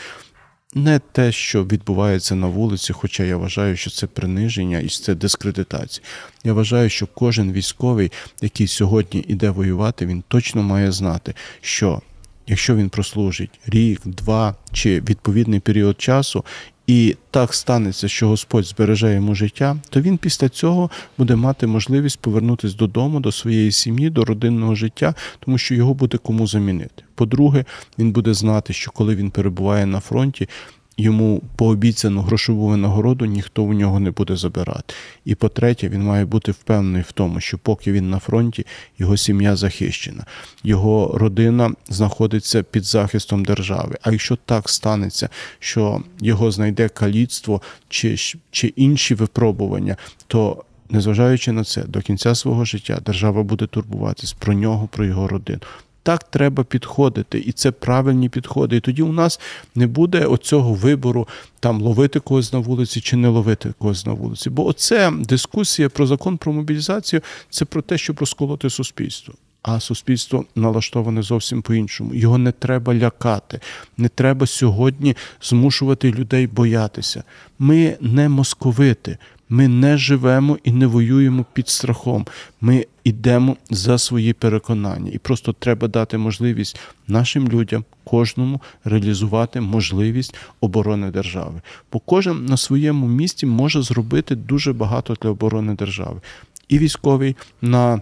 Не 0.75 0.99
те, 0.99 1.33
що 1.33 1.65
відбувається 1.65 2.35
на 2.35 2.47
вулиці, 2.47 2.93
хоча 2.93 3.23
я 3.25 3.37
вважаю, 3.37 3.77
що 3.77 3.91
це 3.91 4.07
приниження 4.07 4.79
і 4.79 4.89
це 4.89 5.15
дискредитація. 5.15 6.07
Я 6.45 6.53
вважаю, 6.53 6.91
що 6.91 7.07
кожен 7.07 7.53
військовий, 7.53 8.13
який 8.43 8.67
сьогодні 8.67 9.25
іде 9.29 9.51
воювати, 9.51 10.07
він 10.07 10.25
точно 10.29 10.63
має 10.63 10.93
знати, 10.93 11.35
що 11.61 12.03
якщо 12.47 12.77
він 12.77 12.89
прослужить 12.89 13.51
рік, 13.67 14.01
два 14.05 14.55
чи 14.73 15.01
відповідний 15.01 15.61
період 15.61 16.01
часу, 16.01 16.45
і 16.87 17.17
так 17.31 17.55
станеться, 17.55 18.09
що 18.09 18.29
Господь 18.29 18.65
збереже 18.65 19.15
йому 19.15 19.35
життя, 19.35 19.77
то 19.91 20.01
він 20.01 20.19
після 20.19 20.49
цього 20.49 20.91
буде 21.19 21.37
мати 21.37 21.67
можливість 21.67 22.21
повернутися 22.21 22.77
додому, 22.77 23.21
до 23.21 23.33
своєї 23.33 23.73
сім'ї, 23.73 24.11
до 24.11 24.25
родинного 24.25 24.75
життя, 24.75 25.15
тому 25.41 25.59
що 25.59 25.75
його 25.75 25.95
буде 25.95 26.19
кому 26.19 26.47
замінити. 26.47 27.05
По-друге, 27.15 27.65
він 27.99 28.13
буде 28.13 28.35
знати, 28.35 28.73
що 28.73 28.91
коли 28.91 29.15
він 29.15 29.31
перебуває 29.31 29.87
на 29.87 30.01
фронті, 30.01 30.49
йому 30.97 31.43
пообіцяну 31.57 32.21
грошову 32.21 32.69
винагороду 32.69 33.25
ніхто 33.25 33.63
у 33.63 33.73
нього 33.73 34.01
не 34.01 34.11
буде 34.11 34.37
забирати. 34.37 34.95
І 35.25 35.35
по-третє, 35.35 35.89
він 35.89 36.03
має 36.03 36.25
бути 36.25 36.53
впевнений 36.53 37.03
в 37.03 37.13
тому, 37.13 37.41
що 37.41 37.59
поки 37.59 37.93
він 37.93 38.11
на 38.11 38.19
фронті, 38.19 38.67
його 38.99 39.17
сім'я 39.17 39.57
захищена, 39.57 40.25
його 40.65 41.19
родина 41.19 41.73
знаходиться 41.89 42.63
під 42.63 42.85
захистом 42.85 43.45
держави. 43.45 43.97
А 44.03 44.13
якщо 44.13 44.37
так 44.37 44.69
станеться, 44.69 45.29
що 45.59 46.03
його 46.21 46.51
знайде 46.51 46.89
каліцтво 46.89 47.63
чи, 47.89 48.17
чи 48.51 48.67
інші 48.67 49.15
випробування, 49.15 49.97
то 50.27 50.65
Незважаючи 50.91 51.53
на 51.53 51.65
це, 51.65 51.83
до 51.83 52.01
кінця 52.01 52.35
свого 52.35 52.65
життя 52.65 53.01
держава 53.07 53.43
буде 53.43 53.67
турбуватись 53.67 54.33
про 54.33 54.55
нього, 54.55 54.89
про 54.93 55.05
його 55.05 55.29
родину 55.29 55.61
так 56.05 56.25
треба 56.25 56.65
підходити, 56.65 57.39
і 57.39 57.53
це 57.53 57.71
правильні 57.71 58.29
підходи. 58.29 58.77
І 58.77 58.81
тоді 58.81 59.03
у 59.03 59.13
нас 59.13 59.41
не 59.75 59.87
буде 59.87 60.27
оцього 60.27 60.75
вибору 60.75 61.29
там 61.61 61.83
ловити 61.83 62.21
когось 62.21 62.53
на 62.53 62.59
вулиці 62.59 63.01
чи 63.01 63.17
не 63.17 63.29
ловити 63.29 63.75
когось 63.79 64.07
на 64.07 64.13
вулиці. 64.13 64.51
Бо 64.51 64.67
оце 64.67 65.11
дискусія 65.11 65.89
про 65.89 66.07
закон 66.07 66.37
про 66.37 66.53
мобілізацію 66.53 67.23
це 67.51 67.65
про 67.65 67.83
те, 67.83 67.99
щоб 67.99 68.21
розколоти 68.21 68.71
суспільство. 68.71 69.35
А 69.63 69.81
суспільство 69.81 70.45
налаштоване 70.55 71.23
зовсім 71.23 71.63
по-іншому. 71.63 72.15
Його 72.15 72.39
не 72.39 72.53
треба 72.53 72.95
лякати, 72.95 73.61
не 73.97 74.09
треба 74.09 74.47
сьогодні 74.47 75.17
змушувати 75.43 76.13
людей 76.13 76.47
боятися. 76.47 77.25
Ми 77.59 77.97
не 78.01 78.29
московити, 78.29 79.19
ми 79.49 79.69
не 79.69 79.97
живемо 79.97 80.59
і 80.65 80.73
не 80.73 80.87
воюємо 80.87 81.45
під 81.53 81.69
страхом. 81.69 82.27
Ми 82.61 82.87
йдемо 83.05 83.57
за 83.71 83.99
свої 83.99 84.33
переконання, 84.33 85.11
і 85.15 85.19
просто 85.19 85.53
треба 85.53 85.89
дати 85.89 86.19
можливість 86.19 86.81
нашим 87.09 87.49
людям, 87.49 87.85
кожному 88.05 88.61
реалізувати 88.85 89.61
можливість 89.61 90.35
оборони 90.61 91.11
держави. 91.11 91.61
Бо 91.93 91.99
кожен 91.99 92.47
на 92.47 92.57
своєму 92.57 93.07
місці 93.09 93.47
може 93.47 93.83
зробити 93.83 94.37
дуже 94.37 94.73
багато 94.73 95.17
для 95.23 95.31
оборони 95.31 95.75
держави. 95.75 96.21
і 96.69 96.79
військовий 96.79 97.37
на 97.63 98.01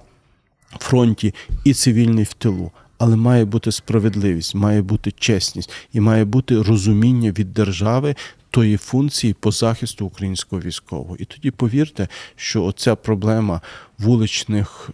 фронті, 0.79 1.35
і 1.65 1.75
цивільний 1.75 2.25
в 2.25 2.33
тилу. 2.33 2.71
Але 3.03 3.17
має 3.17 3.45
бути 3.45 3.73
справедливість, 3.73 4.55
має 4.55 4.83
бути 4.83 5.11
чесність 5.11 5.71
і 5.93 6.01
має 6.01 6.25
бути 6.25 6.63
розуміння 6.63 7.31
від 7.31 7.53
держави 7.53 8.15
тої 8.51 8.77
функції 8.77 9.35
по 9.35 9.51
захисту 9.51 10.07
українського 10.07 10.63
військового. 10.63 11.17
І 11.17 11.25
тоді 11.25 11.51
повірте, 11.51 12.09
що 12.37 12.65
оця 12.65 12.97
проблема 12.97 13.61
вуличних 13.99 14.91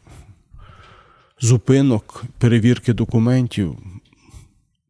зупинок, 1.40 2.24
перевірки 2.38 2.92
документів 2.92 3.78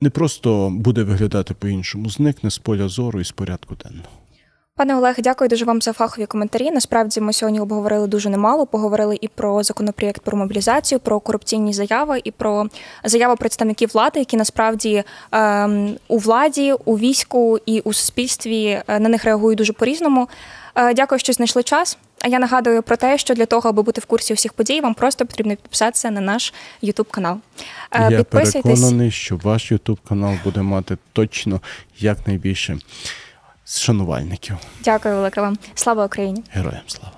не 0.00 0.10
просто 0.10 0.70
буде 0.70 1.02
виглядати 1.02 1.54
по-іншому, 1.54 2.10
зникне 2.10 2.50
з 2.50 2.58
поля 2.58 2.88
зору 2.88 3.20
і 3.20 3.24
з 3.24 3.30
порядку 3.30 3.74
денного. 3.74 4.08
Пане 4.78 4.96
Олег, 4.96 5.16
дякую 5.18 5.48
дуже 5.48 5.64
вам 5.64 5.82
за 5.82 5.92
фахові 5.92 6.26
коментарі. 6.26 6.70
Насправді 6.70 7.20
ми 7.20 7.32
сьогодні 7.32 7.60
обговорили 7.60 8.06
дуже 8.06 8.30
немало. 8.30 8.66
Поговорили 8.66 9.18
і 9.20 9.28
про 9.28 9.62
законопроєкт 9.62 10.22
про 10.22 10.36
мобілізацію, 10.36 10.98
про 10.98 11.20
корупційні 11.20 11.72
заяви, 11.72 12.20
і 12.24 12.30
про 12.30 12.66
заяви 13.04 13.36
представників 13.36 13.90
влади, 13.94 14.18
які 14.18 14.36
насправді 14.36 15.02
ем, 15.32 15.96
у 16.08 16.18
владі, 16.18 16.74
у 16.84 16.98
війську 16.98 17.58
і 17.66 17.80
у 17.80 17.92
суспільстві 17.92 18.82
е, 18.88 18.98
на 18.98 19.08
них 19.08 19.24
реагують 19.24 19.58
дуже 19.58 19.72
по-різному. 19.72 20.28
Е, 20.74 20.94
дякую, 20.94 21.18
що 21.18 21.32
знайшли 21.32 21.62
час. 21.62 21.98
А 22.20 22.28
я 22.28 22.38
нагадую 22.38 22.82
про 22.82 22.96
те, 22.96 23.18
що 23.18 23.34
для 23.34 23.46
того, 23.46 23.68
аби 23.68 23.82
бути 23.82 24.00
в 24.00 24.04
курсі 24.04 24.34
усіх 24.34 24.52
подій, 24.52 24.80
вам 24.80 24.94
просто 24.94 25.26
потрібно 25.26 25.56
підписатися 25.56 26.10
на 26.10 26.20
наш 26.20 26.54
Ютуб 26.82 27.10
канал. 27.10 27.38
Е, 27.92 28.08
Я 28.10 28.24
переконаний, 28.24 29.10
що 29.10 29.36
ваш 29.36 29.70
Ютуб 29.70 29.98
канал 30.08 30.34
буде 30.44 30.62
мати 30.62 30.96
точно 31.12 31.60
якнайбільше 31.98 32.78
шанувальників. 33.68 34.56
Дякую, 34.84 35.14
велике 35.14 35.40
вам. 35.40 35.58
Слава 35.74 36.06
Україні! 36.06 36.44
Героям 36.50 36.82
слава! 36.86 37.17